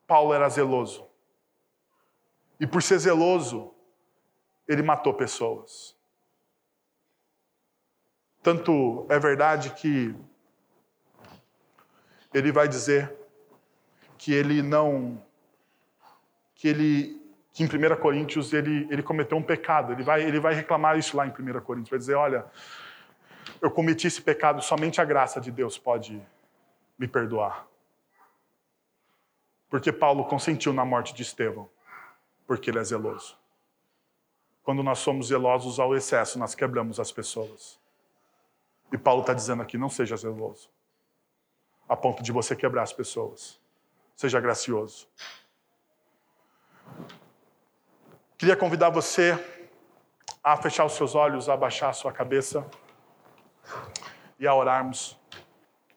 [0.07, 1.07] Paulo era zeloso,
[2.59, 3.73] e por ser zeloso,
[4.67, 5.95] ele matou pessoas.
[8.43, 10.15] Tanto é verdade que
[12.33, 13.13] ele vai dizer
[14.17, 15.21] que ele não
[16.55, 17.19] que ele
[17.53, 19.91] que em 1 Coríntios ele, ele cometeu um pecado.
[19.91, 21.89] Ele vai, ele vai reclamar isso lá em 1 Coríntios.
[21.89, 22.45] Vai dizer: Olha,
[23.61, 26.21] eu cometi esse pecado, somente a graça de Deus pode
[26.97, 27.67] me perdoar.
[29.69, 31.69] Porque Paulo consentiu na morte de Estevão,
[32.45, 33.37] porque ele é zeloso.
[34.63, 37.79] Quando nós somos zelosos ao excesso, nós quebramos as pessoas.
[38.91, 40.69] E Paulo está dizendo aqui: não seja zeloso
[41.89, 43.59] a ponto de você quebrar as pessoas.
[44.15, 45.07] Seja gracioso.
[48.37, 49.37] Queria convidar você
[50.43, 52.65] a fechar os seus olhos, a abaixar a sua cabeça
[54.39, 55.17] e a orarmos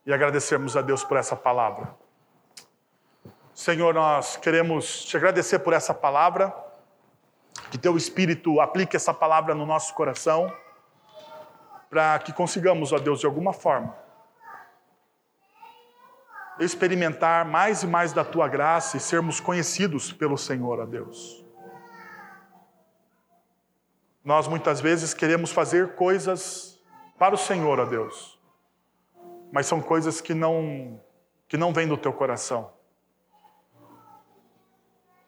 [0.05, 1.95] e agradecermos a Deus por essa palavra.
[3.53, 6.53] Senhor, nós queremos te agradecer por essa palavra,
[7.69, 10.51] que teu Espírito aplique essa palavra no nosso coração,
[11.89, 13.95] para que consigamos, ó Deus, de alguma forma,
[16.59, 21.43] experimentar mais e mais da tua graça e sermos conhecidos pelo Senhor, ó Deus.
[24.23, 26.79] Nós muitas vezes queremos fazer coisas
[27.17, 28.39] para o Senhor, ó Deus,
[29.51, 30.99] mas são coisas que não
[31.47, 32.71] que não vêm do teu coração.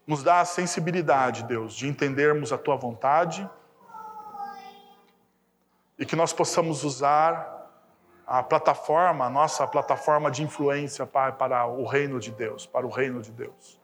[0.08, 3.48] Nos dá a sensibilidade, Deus, de entendermos a tua vontade
[5.98, 7.55] e que nós possamos usar
[8.28, 12.90] a plataforma, a nossa plataforma de influência, Pai, para o reino de Deus, para o
[12.90, 13.80] reino de Deus.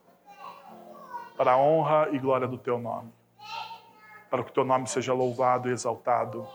[1.36, 3.12] Para a honra e glória do teu nome.
[4.28, 6.46] Para que o teu nome seja louvado e exaltado.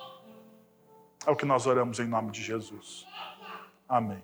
[1.25, 3.07] É o que nós oramos em nome de Jesus.
[3.87, 4.23] Amém.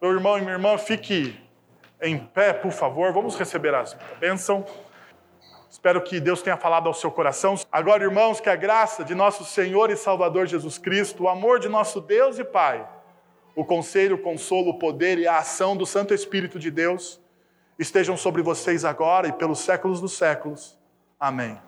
[0.00, 1.38] Meu irmão e minha irmã, fique
[2.00, 3.12] em pé, por favor.
[3.12, 3.84] Vamos receber a
[4.20, 4.64] bênção.
[5.70, 7.54] Espero que Deus tenha falado ao seu coração.
[7.70, 11.68] Agora, irmãos, que a graça de nosso Senhor e Salvador Jesus Cristo, o amor de
[11.68, 12.88] nosso Deus e Pai,
[13.54, 17.20] o conselho, o consolo, o poder e a ação do Santo Espírito de Deus
[17.78, 20.76] estejam sobre vocês agora e pelos séculos dos séculos.
[21.18, 21.58] Amém.